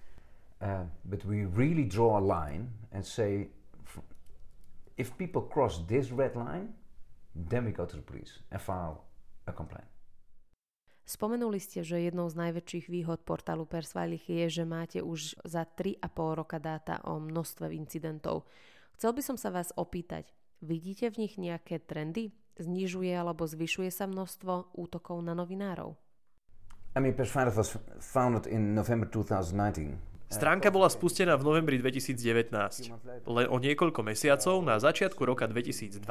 Uh, 0.56 0.88
but 1.04 1.20
we 1.28 1.44
really 1.44 1.84
draw 1.84 2.16
a 2.16 2.22
line 2.22 2.72
and 2.88 3.04
say 3.04 3.52
if 4.96 5.16
people 5.16 5.42
cross 5.42 5.84
this 5.86 6.10
red 6.10 6.36
line, 6.36 6.74
then 7.36 7.64
we 7.64 7.72
go 7.72 7.84
to 7.84 7.96
the 7.96 8.02
police 8.02 8.40
and 8.50 8.60
file 8.60 9.04
a 9.46 9.52
complaint. 9.52 9.88
Spomenuli 11.06 11.62
ste, 11.62 11.86
že 11.86 12.02
jednou 12.02 12.26
z 12.26 12.34
najväčších 12.34 12.90
výhod 12.90 13.22
portálu 13.22 13.62
Persvajlich 13.62 14.26
je, 14.26 14.50
že 14.50 14.64
máte 14.66 14.98
už 14.98 15.38
za 15.46 15.62
3,5 15.62 16.02
roka 16.34 16.58
dáta 16.58 16.98
o 17.06 17.22
množstve 17.22 17.70
incidentov. 17.70 18.50
Chcel 18.98 19.14
by 19.14 19.22
som 19.22 19.36
sa 19.38 19.54
vás 19.54 19.70
opýtať, 19.78 20.26
vidíte 20.58 21.06
v 21.14 21.22
nich 21.22 21.38
nejaké 21.38 21.78
trendy? 21.78 22.34
Znižuje 22.58 23.14
alebo 23.14 23.46
zvyšuje 23.46 23.92
sa 23.94 24.10
množstvo 24.10 24.74
útokov 24.74 25.22
na 25.22 25.38
novinárov? 25.38 25.94
I 26.96 26.98
mean, 26.98 27.14
Persveilig 27.14 27.54
was 27.54 27.76
founded 28.02 28.50
in 28.50 28.74
November 28.74 29.06
2019. 29.06 30.15
Stránka 30.26 30.74
bola 30.74 30.90
spustená 30.90 31.38
v 31.38 31.46
novembri 31.46 31.78
2019. 31.78 32.50
Len 33.30 33.46
o 33.46 33.56
niekoľko 33.62 34.02
mesiacov 34.02 34.58
na 34.58 34.74
začiatku 34.74 35.22
roka 35.22 35.46
2020 35.46 36.02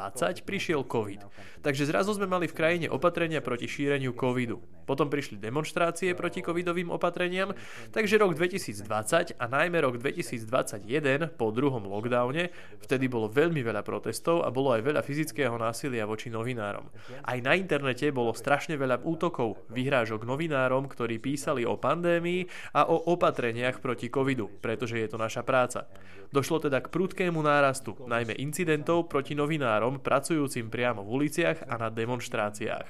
prišiel 0.47 0.87
COVID. 0.87 1.27
Takže 1.59 1.83
zrazu 1.83 2.15
sme 2.15 2.23
mali 2.23 2.47
v 2.47 2.55
krajine 2.55 2.87
opatrenia 2.87 3.43
proti 3.43 3.67
šíreniu 3.67 4.15
COVIDu. 4.15 4.63
Potom 4.87 5.11
prišli 5.11 5.35
demonstrácie 5.35 6.15
proti 6.15 6.39
covidovým 6.39 6.93
opatreniam, 6.95 7.51
takže 7.91 8.15
rok 8.15 8.37
2020 8.39 9.35
a 9.35 9.45
najmä 9.51 9.83
rok 9.83 9.99
2021 9.99 11.35
po 11.35 11.51
druhom 11.51 11.83
lockdowne, 11.83 12.53
vtedy 12.85 13.11
bolo 13.11 13.27
veľmi 13.27 13.65
veľa 13.65 13.83
protestov 13.83 14.45
a 14.45 14.53
bolo 14.53 14.71
aj 14.77 14.85
veľa 14.85 15.01
fyzického 15.03 15.57
násilia 15.59 16.07
voči 16.07 16.31
novinárom. 16.31 16.87
Aj 17.25 17.37
na 17.41 17.57
internete 17.57 18.13
bolo 18.15 18.31
strašne 18.31 18.77
veľa 18.79 19.03
útokov, 19.03 19.59
vyhrážok 19.73 20.23
novinárom, 20.23 20.87
ktorí 20.87 21.17
písali 21.19 21.67
o 21.67 21.75
pandémii 21.75 22.45
a 22.77 22.87
o 22.87 23.09
opatreniach 23.09 23.81
proti 23.81 24.04
proti 24.05 24.13
covidu, 24.13 24.47
pretože 24.61 25.01
je 25.01 25.09
to 25.09 25.17
naša 25.17 25.41
práca. 25.41 25.89
Došlo 26.29 26.61
teda 26.61 26.81
k 26.81 26.93
prudkému 26.93 27.41
nárastu, 27.41 27.97
najmä 28.05 28.37
incidentov 28.37 29.09
proti 29.09 29.33
novinárom 29.33 29.97
pracujúcim 29.97 30.69
priamo 30.69 31.01
v 31.01 31.09
uliciach 31.09 31.65
a 31.65 31.73
na 31.81 31.89
demonstráciách. 31.89 32.85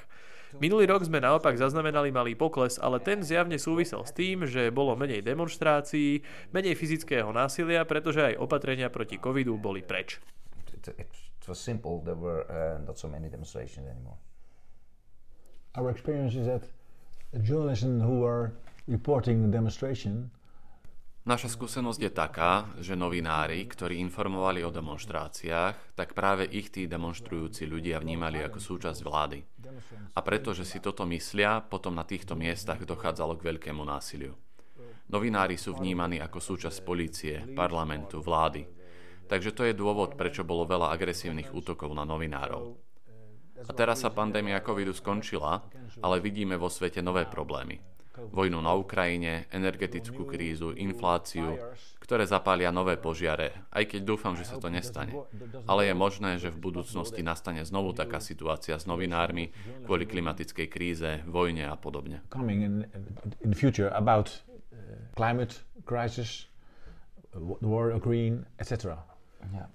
Minulý 0.60 0.88
rok 0.88 1.04
sme 1.04 1.20
naopak 1.20 1.60
zaznamenali 1.60 2.16
malý 2.16 2.36
pokles, 2.36 2.80
ale 2.80 3.04
ten 3.04 3.24
zjavne 3.24 3.60
súvisel 3.60 4.04
s 4.08 4.12
tým, 4.16 4.48
že 4.48 4.72
bolo 4.72 4.96
menej 4.96 5.24
demonstrácií, 5.24 6.24
menej 6.56 6.80
fyzického 6.80 7.28
násilia, 7.32 7.84
pretože 7.84 8.24
aj 8.24 8.40
opatrenia 8.40 8.88
proti 8.88 9.20
covidu 9.20 9.56
boli 9.60 9.84
preč. 9.84 10.20
It 10.88 11.48
was 11.48 11.60
simple, 11.60 12.04
there 12.04 12.20
were 12.20 12.48
uh, 12.48 12.80
not 12.84 13.00
so 13.00 13.08
many 13.08 13.28
demonstrations 13.28 13.88
anymore. 13.88 14.20
Our 15.76 15.92
experience 15.92 16.40
is 16.40 16.48
that 16.48 16.64
journalists 17.44 17.84
who 17.84 18.24
are 18.24 18.56
reporting 18.88 19.44
the 19.44 19.52
demonstration 19.52 20.32
Naša 21.26 21.58
skúsenosť 21.58 22.02
je 22.06 22.12
taká, 22.14 22.70
že 22.78 22.94
novinári, 22.94 23.66
ktorí 23.66 23.98
informovali 23.98 24.62
o 24.62 24.70
demonstráciách, 24.70 25.98
tak 25.98 26.14
práve 26.14 26.46
ich 26.46 26.70
tí 26.70 26.86
demonstrujúci 26.86 27.66
ľudia 27.66 27.98
vnímali 27.98 28.46
ako 28.46 28.62
súčasť 28.62 29.02
vlády. 29.02 29.42
A 30.14 30.22
pretože 30.22 30.70
si 30.70 30.78
toto 30.78 31.02
myslia, 31.10 31.66
potom 31.66 31.98
na 31.98 32.06
týchto 32.06 32.38
miestach 32.38 32.78
dochádzalo 32.78 33.42
k 33.42 33.46
veľkému 33.50 33.82
násiliu. 33.82 34.38
Novinári 35.10 35.58
sú 35.58 35.74
vnímaní 35.74 36.22
ako 36.22 36.38
súčasť 36.38 36.86
polície, 36.86 37.42
parlamentu, 37.58 38.22
vlády. 38.22 38.70
Takže 39.26 39.58
to 39.58 39.66
je 39.66 39.74
dôvod, 39.74 40.14
prečo 40.14 40.46
bolo 40.46 40.70
veľa 40.70 40.94
agresívnych 40.94 41.58
útokov 41.58 41.90
na 41.98 42.06
novinárov. 42.06 42.78
A 43.66 43.72
teraz 43.74 44.06
sa 44.06 44.14
pandémia 44.14 44.62
covidu 44.62 44.94
skončila, 44.94 45.66
ale 46.06 46.22
vidíme 46.22 46.54
vo 46.54 46.70
svete 46.70 47.02
nové 47.02 47.26
problémy 47.26 47.95
vojnu 48.18 48.60
na 48.62 48.74
Ukrajine, 48.76 49.46
energetickú 49.52 50.26
krízu, 50.28 50.72
infláciu, 50.76 51.60
ktoré 52.00 52.24
zapália 52.30 52.70
nové 52.70 52.96
požiare, 53.02 53.66
aj 53.74 53.96
keď 53.96 54.02
dúfam, 54.06 54.38
že 54.38 54.46
sa 54.46 54.62
to 54.62 54.70
nestane. 54.70 55.14
Ale 55.66 55.90
je 55.90 55.96
možné, 55.98 56.38
že 56.38 56.54
v 56.54 56.62
budúcnosti 56.62 57.26
nastane 57.26 57.66
znovu 57.66 57.98
taká 57.98 58.22
situácia 58.22 58.78
s 58.78 58.86
novinármi 58.86 59.50
kvôli 59.84 60.06
klimatickej 60.06 60.68
kríze, 60.70 61.12
vojne 61.26 61.66
a 61.66 61.76
podobne. 61.76 62.22
climate 65.16 65.64
crisis, 65.86 66.46
war 67.62 67.96
Ukraine, 67.96 68.46
etc. 68.60 69.00
Yeah. 69.54 69.68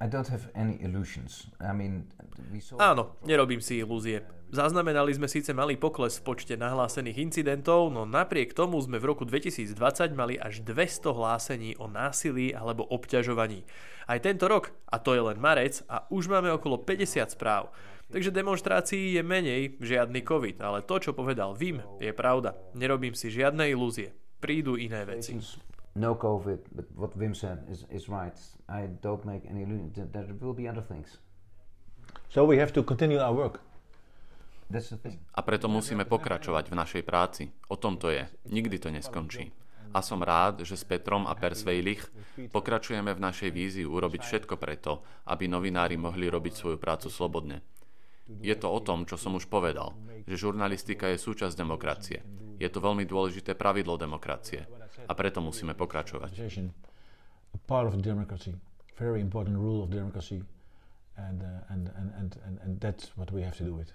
I 0.00 0.06
don't 0.06 0.28
have 0.28 0.48
any 0.54 0.78
illusions. 0.82 1.46
I 1.60 1.72
mean, 1.72 2.08
we 2.52 2.60
saw... 2.60 2.80
Áno, 2.80 3.20
nerobím 3.22 3.60
si 3.60 3.78
ilúzie. 3.84 4.24
Zaznamenali 4.52 5.16
sme 5.16 5.32
síce 5.32 5.56
malý 5.56 5.80
pokles 5.80 6.20
v 6.20 6.28
počte 6.28 6.60
nahlásených 6.60 7.24
incidentov, 7.24 7.88
no 7.88 8.04
napriek 8.04 8.52
tomu 8.52 8.76
sme 8.84 9.00
v 9.00 9.08
roku 9.08 9.24
2020 9.24 9.72
mali 10.12 10.36
až 10.36 10.60
200 10.60 11.08
hlásení 11.08 11.70
o 11.80 11.88
násilí 11.88 12.52
alebo 12.52 12.84
obťažovaní. 12.84 13.64
Aj 14.04 14.20
tento 14.20 14.44
rok, 14.44 14.76
a 14.92 15.00
to 15.00 15.16
je 15.16 15.24
len 15.24 15.40
marec, 15.40 15.80
a 15.88 16.04
už 16.12 16.28
máme 16.28 16.52
okolo 16.52 16.84
50 16.84 17.32
správ. 17.32 17.72
Takže 18.12 18.28
demonstrácií 18.28 19.16
je 19.16 19.24
menej, 19.24 19.80
žiadny 19.80 20.20
COVID, 20.20 20.60
ale 20.60 20.84
to, 20.84 21.00
čo 21.00 21.16
povedal 21.16 21.56
Vim, 21.56 21.80
je 21.96 22.12
pravda. 22.12 22.52
Nerobím 22.76 23.16
si 23.16 23.32
žiadne 23.32 23.72
ilúzie. 23.72 24.12
Prídu 24.36 24.76
iné 24.76 25.08
veci 25.08 25.32
no 25.94 26.14
COVID, 26.14 26.72
but 26.72 26.84
what 26.96 27.16
Wim 27.18 27.36
said 27.36 27.58
is, 27.68 27.84
is 27.90 28.08
right. 28.08 28.32
I 28.68 28.88
don't 29.00 29.24
make 29.24 29.44
any 29.48 29.62
illusion 29.62 29.92
that 29.94 30.12
there 30.12 30.26
will 30.40 30.54
be 30.54 30.68
other 30.68 30.80
things. 30.80 31.18
So 32.28 32.44
we 32.44 32.56
have 32.58 32.72
to 32.72 32.82
continue 32.82 33.18
our 33.18 33.32
work. 33.32 33.60
A 35.34 35.40
preto 35.44 35.66
musíme 35.68 36.08
pokračovať 36.08 36.64
v 36.72 36.78
našej 36.78 37.02
práci. 37.04 37.52
O 37.68 37.76
tom 37.76 38.00
to 38.00 38.08
je. 38.08 38.24
Nikdy 38.48 38.76
to 38.78 38.88
neskončí. 38.88 39.52
A 39.92 40.00
som 40.00 40.24
rád, 40.24 40.64
že 40.64 40.72
s 40.72 40.88
Petrom 40.88 41.28
a 41.28 41.36
Persvejlich 41.36 42.08
pokračujeme 42.48 43.12
v 43.12 43.20
našej 43.20 43.50
vízii 43.52 43.84
urobiť 43.84 44.24
všetko 44.24 44.56
preto, 44.56 45.04
aby 45.28 45.44
novinári 45.44 46.00
mohli 46.00 46.32
robiť 46.32 46.54
svoju 46.56 46.78
prácu 46.80 47.12
slobodne. 47.12 47.60
Je 48.40 48.56
to 48.56 48.72
o 48.72 48.80
tom, 48.80 49.04
čo 49.04 49.20
som 49.20 49.36
už 49.36 49.52
povedal, 49.52 49.92
že 50.24 50.40
žurnalistika 50.40 51.12
je 51.12 51.20
súčasť 51.20 51.52
demokracie. 51.52 52.24
Je 52.56 52.68
to 52.72 52.80
veľmi 52.80 53.04
dôležité 53.04 53.52
pravidlo 53.52 54.00
demokracie. 54.00 54.64
A 55.04 55.12
preto 55.12 55.44
musíme 55.44 55.76
pokračovať. 55.76 56.32
Part 57.68 57.92
of 57.92 58.00
democracy, 58.00 58.56
very 58.96 59.20
important 59.20 59.60
rule 59.60 59.84
of 59.84 59.92
democracy 59.92 60.40
and, 61.20 61.42
uh, 61.42 61.72
and, 61.72 61.92
and, 61.98 62.38
and, 62.46 62.56
and, 62.64 62.80
that's 62.80 63.12
what 63.16 63.28
we 63.28 63.42
have 63.42 63.56
to 63.60 63.64
do 63.64 63.76
it. 63.76 63.92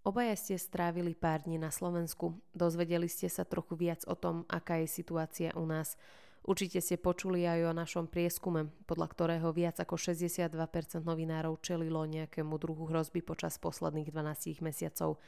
Obaja 0.00 0.32
ste 0.32 0.56
strávili 0.56 1.12
pár 1.12 1.44
dní 1.44 1.60
na 1.60 1.68
Slovensku. 1.68 2.32
Dozvedeli 2.56 3.04
ste 3.04 3.28
sa 3.28 3.44
trochu 3.44 3.76
viac 3.76 4.00
o 4.08 4.16
tom, 4.16 4.48
aká 4.48 4.80
je 4.80 4.88
situácia 4.88 5.52
u 5.52 5.68
nás. 5.68 6.00
Určite 6.40 6.80
ste 6.80 6.96
počuli 6.96 7.44
aj 7.44 7.68
o 7.68 7.76
našom 7.76 8.08
prieskume, 8.08 8.72
podľa 8.88 9.12
ktorého 9.12 9.52
viac 9.52 9.76
ako 9.76 10.00
62% 10.00 10.56
novinárov 11.04 11.60
čelilo 11.60 12.00
nejakému 12.08 12.56
druhu 12.56 12.88
hrozby 12.88 13.20
počas 13.20 13.60
posledných 13.60 14.08
12 14.08 14.64
mesiacov 14.64 15.20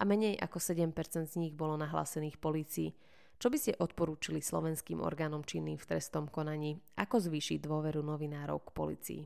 a 0.00 0.08
menej 0.08 0.40
ako 0.40 0.56
7% 0.56 1.28
z 1.28 1.36
nich 1.36 1.52
bolo 1.52 1.76
nahlásených 1.76 2.40
polícii. 2.40 2.96
Čo 3.36 3.52
by 3.52 3.60
ste 3.60 3.76
odporúčili 3.76 4.40
slovenským 4.40 5.04
orgánom 5.04 5.44
činným 5.44 5.76
v 5.76 5.84
trestnom 5.84 6.32
konaní? 6.32 6.80
Ako 6.96 7.20
zvýšiť 7.20 7.60
dôveru 7.60 8.00
novinárov 8.00 8.56
k 8.64 8.70
policii? 8.72 9.22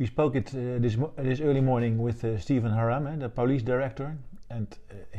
We 0.00 0.08
spoke 0.08 0.32
it 0.32 0.48
uh, 0.56 0.80
this, 0.80 0.96
this 1.20 1.44
early 1.44 1.60
morning 1.60 2.00
with 2.00 2.24
uh, 2.24 2.40
Stephen 2.40 2.72
Haram, 2.72 3.04
uh, 3.04 3.20
the 3.20 3.28
police 3.28 3.60
director, 3.60 4.16
uh. 4.48 4.64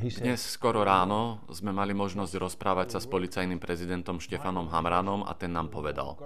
Dnes 0.02 0.44
skoro 0.44 0.84
ráno 0.84 1.39
sme 1.48 1.72
mali 1.72 1.96
možnosť 1.96 2.36
rozprávať 2.36 2.98
sa 2.98 3.00
s 3.00 3.08
policajným 3.08 3.63
prezidentom 3.63 4.20
Štefanom 4.20 4.67
Hamranom 4.67 5.24
a 5.24 5.32
ten 5.39 5.56
nám 5.56 5.72
povedal 5.72 6.20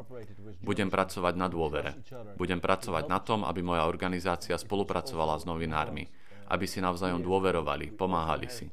Budem 0.66 0.90
pracovať 0.90 1.38
na 1.38 1.46
dôvere. 1.46 2.02
Budem 2.34 2.58
pracovať 2.58 3.06
na 3.06 3.22
tom, 3.22 3.46
aby 3.46 3.62
moja 3.62 3.86
organizácia 3.86 4.58
spolupracovala 4.58 5.38
s 5.38 5.46
novinármi, 5.46 6.10
aby 6.50 6.66
si 6.66 6.82
navzájom 6.82 7.22
dôverovali, 7.22 7.94
pomáhali 7.94 8.50
si. 8.50 8.66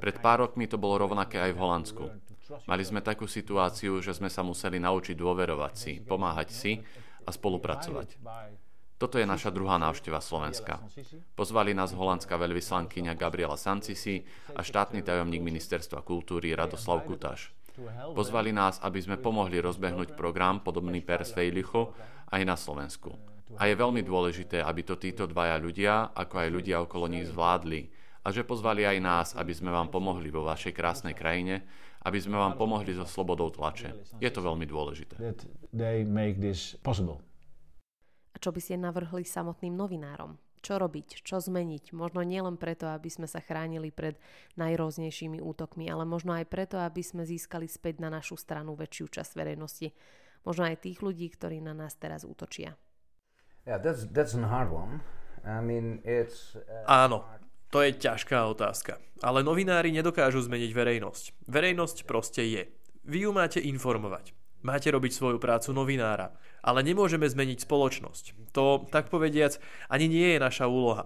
Pred 0.00 0.24
pár 0.24 0.48
rokmi 0.48 0.64
to 0.64 0.80
bolo 0.80 1.04
rovnaké 1.04 1.36
aj 1.36 1.52
v 1.52 1.60
Holandsku. 1.60 2.04
Mali 2.64 2.80
sme 2.80 3.04
takú 3.04 3.28
situáciu, 3.28 4.00
že 4.00 4.16
sme 4.16 4.32
sa 4.32 4.40
museli 4.40 4.80
naučiť 4.80 5.18
dôverovať 5.18 5.74
si, 5.76 5.92
pomáhať 6.00 6.48
si 6.48 6.72
a 7.26 7.30
spolupracovať. 7.34 8.16
Toto 8.94 9.18
je 9.18 9.26
naša 9.26 9.50
druhá 9.50 9.74
návšteva 9.76 10.22
Slovenska. 10.22 10.78
Pozvali 11.34 11.74
nás 11.74 11.90
holandská 11.90 12.38
veľvyslankyňa 12.38 13.18
Gabriela 13.18 13.58
Sancisi 13.58 14.22
a 14.54 14.62
štátny 14.62 15.02
tajomník 15.02 15.42
ministerstva 15.42 16.06
kultúry 16.06 16.54
Radoslav 16.54 17.02
Kutáš. 17.02 17.50
Pozvali 18.14 18.54
nás, 18.54 18.78
aby 18.78 19.02
sme 19.02 19.18
pomohli 19.18 19.58
rozbehnúť 19.58 20.14
program 20.14 20.62
podobný 20.62 21.02
Persvejlichu 21.02 21.90
aj 22.30 22.42
na 22.46 22.54
Slovensku. 22.54 23.18
A 23.58 23.66
je 23.66 23.74
veľmi 23.74 24.02
dôležité, 24.02 24.62
aby 24.62 24.86
to 24.86 24.94
títo 24.94 25.26
dvaja 25.26 25.58
ľudia, 25.58 26.14
ako 26.14 26.34
aj 26.38 26.48
ľudia 26.54 26.76
okolo 26.86 27.10
nich 27.10 27.26
zvládli. 27.26 27.90
A 28.24 28.32
že 28.32 28.46
pozvali 28.46 28.86
aj 28.86 28.98
nás, 29.02 29.28
aby 29.36 29.52
sme 29.52 29.74
vám 29.74 29.90
pomohli 29.90 30.30
vo 30.30 30.46
vašej 30.46 30.72
krásnej 30.72 31.12
krajine, 31.12 31.66
aby 32.06 32.18
sme 32.22 32.38
vám 32.38 32.56
pomohli 32.56 32.94
so 32.94 33.04
slobodou 33.04 33.50
tlače. 33.50 33.92
Je 34.22 34.30
to 34.30 34.40
veľmi 34.40 34.64
dôležité. 34.64 35.18
Čo 38.44 38.52
by 38.52 38.60
ste 38.60 38.76
navrhli 38.76 39.24
samotným 39.24 39.72
novinárom? 39.72 40.36
Čo 40.60 40.76
robiť? 40.76 41.24
Čo 41.24 41.40
zmeniť? 41.40 41.96
Možno 41.96 42.20
nielen 42.20 42.60
preto, 42.60 42.92
aby 42.92 43.08
sme 43.08 43.24
sa 43.24 43.40
chránili 43.40 43.88
pred 43.88 44.20
najrôznejšími 44.60 45.40
útokmi, 45.40 45.88
ale 45.88 46.04
možno 46.04 46.36
aj 46.36 46.52
preto, 46.52 46.76
aby 46.76 47.00
sme 47.00 47.24
získali 47.24 47.64
späť 47.64 48.04
na 48.04 48.12
našu 48.12 48.36
stranu 48.36 48.76
väčšiu 48.76 49.08
časť 49.08 49.32
verejnosti. 49.32 49.96
Možno 50.44 50.68
aj 50.68 50.84
tých 50.84 51.00
ľudí, 51.00 51.24
ktorí 51.32 51.64
na 51.64 51.72
nás 51.72 51.96
teraz 51.96 52.28
útočia. 52.28 52.76
Yeah, 53.64 53.80
that's, 53.80 54.04
that's 54.12 54.36
a 54.36 54.44
hard 54.44 54.68
one. 54.68 55.00
I 55.48 55.64
mean, 55.64 56.04
it's, 56.04 56.52
uh, 56.52 56.84
Áno, 56.84 57.24
to 57.72 57.80
je 57.80 57.96
ťažká 57.96 58.44
otázka. 58.44 59.00
Ale 59.24 59.40
novinári 59.40 59.88
nedokážu 59.88 60.44
zmeniť 60.44 60.68
verejnosť. 60.68 61.48
Verejnosť 61.48 62.04
proste 62.04 62.44
je. 62.44 62.68
Vy 63.08 63.24
ju 63.24 63.32
máte 63.32 63.64
informovať. 63.64 64.36
Máte 64.64 64.88
robiť 64.88 65.12
svoju 65.12 65.36
prácu 65.36 65.76
novinára. 65.76 66.32
Ale 66.64 66.80
nemôžeme 66.80 67.28
zmeniť 67.28 67.68
spoločnosť. 67.68 68.56
To, 68.56 68.88
tak 68.88 69.12
povediac, 69.12 69.60
ani 69.92 70.08
nie 70.08 70.32
je 70.32 70.40
naša 70.40 70.64
úloha. 70.64 71.04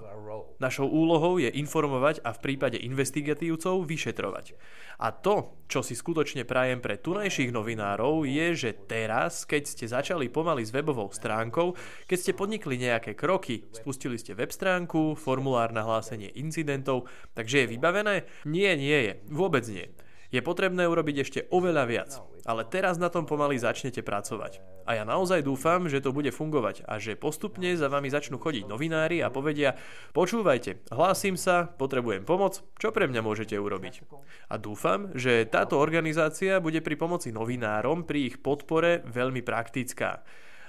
Našou 0.62 0.86
úlohou 0.86 1.42
je 1.42 1.50
informovať 1.50 2.22
a 2.22 2.30
v 2.30 2.38
prípade 2.38 2.78
investigatívcov 2.78 3.82
vyšetrovať. 3.82 4.54
A 5.02 5.10
to, 5.10 5.58
čo 5.66 5.82
si 5.82 5.98
skutočne 5.98 6.46
prajem 6.46 6.78
pre 6.78 7.02
tunajších 7.02 7.50
novinárov, 7.50 8.22
je, 8.30 8.54
že 8.54 8.70
teraz, 8.86 9.42
keď 9.42 9.62
ste 9.66 9.90
začali 9.90 10.30
pomaly 10.30 10.62
s 10.62 10.70
webovou 10.70 11.10
stránkou, 11.10 11.74
keď 12.06 12.18
ste 12.22 12.38
podnikli 12.38 12.78
nejaké 12.78 13.18
kroky, 13.18 13.66
spustili 13.74 14.22
ste 14.22 14.38
web 14.38 14.54
stránku, 14.54 15.18
formulár 15.18 15.74
na 15.74 15.82
hlásenie 15.82 16.30
incidentov, 16.38 17.10
takže 17.34 17.66
je 17.66 17.70
vybavené? 17.74 18.30
Nie, 18.46 18.78
nie 18.78 18.98
je. 19.10 19.12
Vôbec 19.26 19.66
nie. 19.66 19.90
Je 20.28 20.44
potrebné 20.44 20.84
urobiť 20.84 21.16
ešte 21.24 21.40
oveľa 21.48 21.84
viac. 21.88 22.10
Ale 22.44 22.64
teraz 22.64 23.00
na 23.00 23.08
tom 23.08 23.24
pomaly 23.24 23.56
začnete 23.56 24.04
pracovať. 24.04 24.60
A 24.88 24.96
ja 24.96 25.04
naozaj 25.04 25.44
dúfam, 25.44 25.84
že 25.84 26.00
to 26.00 26.16
bude 26.16 26.32
fungovať 26.32 26.84
a 26.88 26.96
že 26.96 27.12
postupne 27.12 27.76
za 27.76 27.92
vami 27.92 28.08
začnú 28.08 28.40
chodiť 28.40 28.64
novinári 28.64 29.20
a 29.20 29.28
povedia 29.28 29.76
počúvajte, 30.16 30.88
hlásim 30.88 31.36
sa, 31.36 31.68
potrebujem 31.68 32.24
pomoc, 32.24 32.64
čo 32.80 32.88
pre 32.88 33.04
mňa 33.04 33.20
môžete 33.20 33.52
urobiť. 33.56 34.08
A 34.48 34.56
dúfam, 34.56 35.12
že 35.12 35.44
táto 35.44 35.76
organizácia 35.76 36.56
bude 36.56 36.80
pri 36.80 36.96
pomoci 36.96 37.32
novinárom 37.32 38.08
pri 38.08 38.32
ich 38.32 38.36
podpore 38.40 39.04
veľmi 39.04 39.44
praktická. 39.44 40.24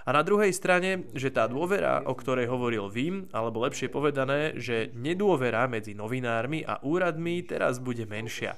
A 0.08 0.16
na 0.16 0.24
druhej 0.24 0.56
strane, 0.56 1.10
že 1.12 1.34
tá 1.34 1.50
dôvera, 1.50 2.04
o 2.08 2.16
ktorej 2.16 2.48
hovoril 2.48 2.88
Vím, 2.88 3.28
alebo 3.36 3.64
lepšie 3.64 3.92
povedané, 3.92 4.56
že 4.56 4.94
nedôvera 4.96 5.68
medzi 5.68 5.92
novinármi 5.92 6.64
a 6.64 6.80
úradmi 6.80 7.44
teraz 7.44 7.84
bude 7.84 8.08
menšia. 8.08 8.56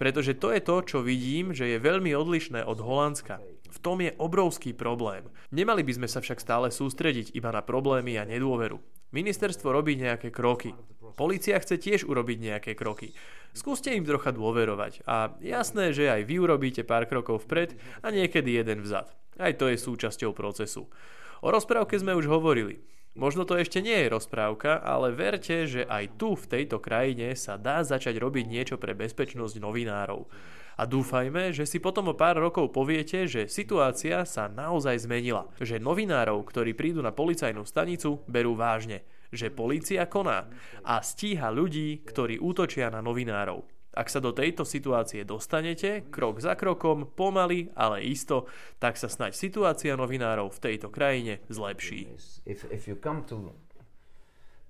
Pretože 0.00 0.34
to 0.34 0.50
je 0.50 0.60
to, 0.64 0.76
čo 0.82 0.98
vidím, 1.04 1.52
že 1.52 1.70
je 1.70 1.78
veľmi 1.78 2.10
odlišné 2.16 2.64
od 2.64 2.80
Holandska. 2.80 3.38
V 3.70 3.78
tom 3.78 4.02
je 4.02 4.10
obrovský 4.18 4.74
problém. 4.74 5.30
Nemali 5.54 5.86
by 5.86 6.02
sme 6.02 6.08
sa 6.10 6.18
však 6.18 6.42
stále 6.42 6.74
sústrediť 6.74 7.36
iba 7.38 7.54
na 7.54 7.62
problémy 7.62 8.18
a 8.18 8.26
nedôveru. 8.26 8.82
Ministerstvo 9.14 9.70
robí 9.70 9.94
nejaké 9.94 10.34
kroky. 10.34 10.74
Polícia 11.14 11.58
chce 11.58 11.76
tiež 11.76 12.06
urobiť 12.06 12.38
nejaké 12.38 12.72
kroky. 12.78 13.12
Skúste 13.50 13.90
im 13.90 14.06
trocha 14.06 14.30
dôverovať 14.30 15.02
a 15.04 15.34
jasné, 15.42 15.90
že 15.90 16.06
aj 16.06 16.22
vy 16.22 16.38
urobíte 16.38 16.86
pár 16.86 17.10
krokov 17.10 17.44
vpred 17.44 17.74
a 18.00 18.14
niekedy 18.14 18.56
jeden 18.56 18.86
vzad. 18.86 19.10
Aj 19.40 19.56
to 19.56 19.72
je 19.72 19.80
súčasťou 19.80 20.36
procesu. 20.36 20.92
O 21.40 21.48
rozprávke 21.48 21.96
sme 21.96 22.12
už 22.12 22.28
hovorili. 22.28 22.84
Možno 23.18 23.42
to 23.42 23.58
ešte 23.58 23.82
nie 23.82 24.06
je 24.06 24.12
rozprávka, 24.12 24.78
ale 24.78 25.10
verte, 25.10 25.66
že 25.66 25.82
aj 25.82 26.14
tu 26.14 26.38
v 26.38 26.46
tejto 26.46 26.78
krajine 26.78 27.34
sa 27.34 27.58
dá 27.58 27.82
začať 27.82 28.20
robiť 28.20 28.46
niečo 28.46 28.76
pre 28.78 28.94
bezpečnosť 28.94 29.58
novinárov. 29.58 30.30
A 30.78 30.86
dúfajme, 30.86 31.50
že 31.50 31.66
si 31.66 31.82
potom 31.82 32.08
o 32.08 32.14
pár 32.14 32.38
rokov 32.38 32.70
poviete, 32.70 33.26
že 33.26 33.50
situácia 33.50 34.22
sa 34.22 34.46
naozaj 34.46 35.04
zmenila. 35.10 35.50
Že 35.58 35.82
novinárov, 35.82 36.40
ktorí 36.46 36.72
prídu 36.78 37.02
na 37.02 37.10
policajnú 37.10 37.66
stanicu, 37.66 38.22
berú 38.30 38.54
vážne. 38.54 39.02
Že 39.34 39.58
polícia 39.58 40.06
koná 40.06 40.46
a 40.86 41.02
stíha 41.02 41.50
ľudí, 41.50 42.06
ktorí 42.06 42.38
útočia 42.38 42.94
na 42.94 43.02
novinárov. 43.02 43.79
Ak 43.90 44.06
sa 44.06 44.22
do 44.22 44.30
tejto 44.30 44.62
situácie 44.62 45.26
dostanete, 45.26 46.06
krok 46.14 46.38
za 46.38 46.54
krokom, 46.54 47.10
pomaly, 47.10 47.74
ale 47.74 48.06
isto, 48.06 48.46
tak 48.78 48.94
sa 48.94 49.10
snať 49.10 49.34
situácia 49.34 49.98
novinárov 49.98 50.54
v 50.54 50.62
tejto 50.62 50.94
krajine 50.94 51.42
zlepší. 51.50 52.06
If, 52.46 52.70
if 52.70 52.86
you 52.86 52.94
come 52.94 53.26
to 53.26 53.50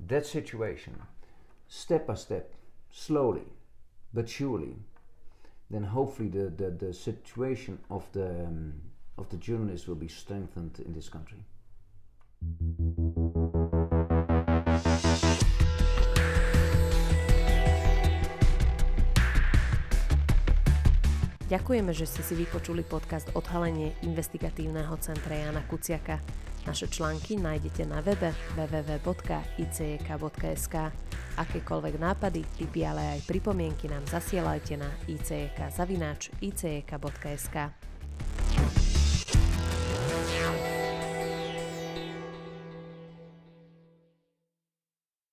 that 0.09 0.24
situation, 0.24 0.96
step 1.68 2.09
by 2.09 2.16
step, 2.16 2.56
slowly, 2.88 3.44
but 4.16 4.24
surely, 4.24 4.80
then 5.68 5.85
hopefully 5.85 6.33
the, 6.33 6.48
the, 6.50 6.70
the 6.70 6.92
situation 6.92 7.78
of 7.92 8.09
the, 8.16 8.48
um, 8.48 8.72
of 9.20 9.28
the 9.28 9.37
journalists 9.37 9.87
will 9.87 10.00
be 10.00 10.09
strengthened 10.09 10.80
in 10.80 10.96
this 10.96 11.09
country. 11.09 11.44
Ďakujeme, 21.50 21.90
že 21.90 22.06
ste 22.06 22.22
si 22.22 22.38
vypočuli 22.38 22.86
podcast 22.86 23.26
Odhalenie 23.34 23.98
investigatívneho 24.06 24.94
centra 25.02 25.34
Jana 25.34 25.66
Kuciaka. 25.66 26.22
Naše 26.62 26.86
články 26.86 27.42
nájdete 27.42 27.90
na 27.90 27.98
webe 27.98 28.30
www.icek.sk. 28.54 29.34
Akékoľvek 31.34 31.94
nápady, 31.98 32.46
tipy, 32.54 32.86
ale 32.86 33.18
aj 33.18 33.26
pripomienky 33.26 33.90
nám 33.90 34.06
zasielajte 34.06 34.78
na 34.78 34.94
icek.icek.sk. 35.10 36.30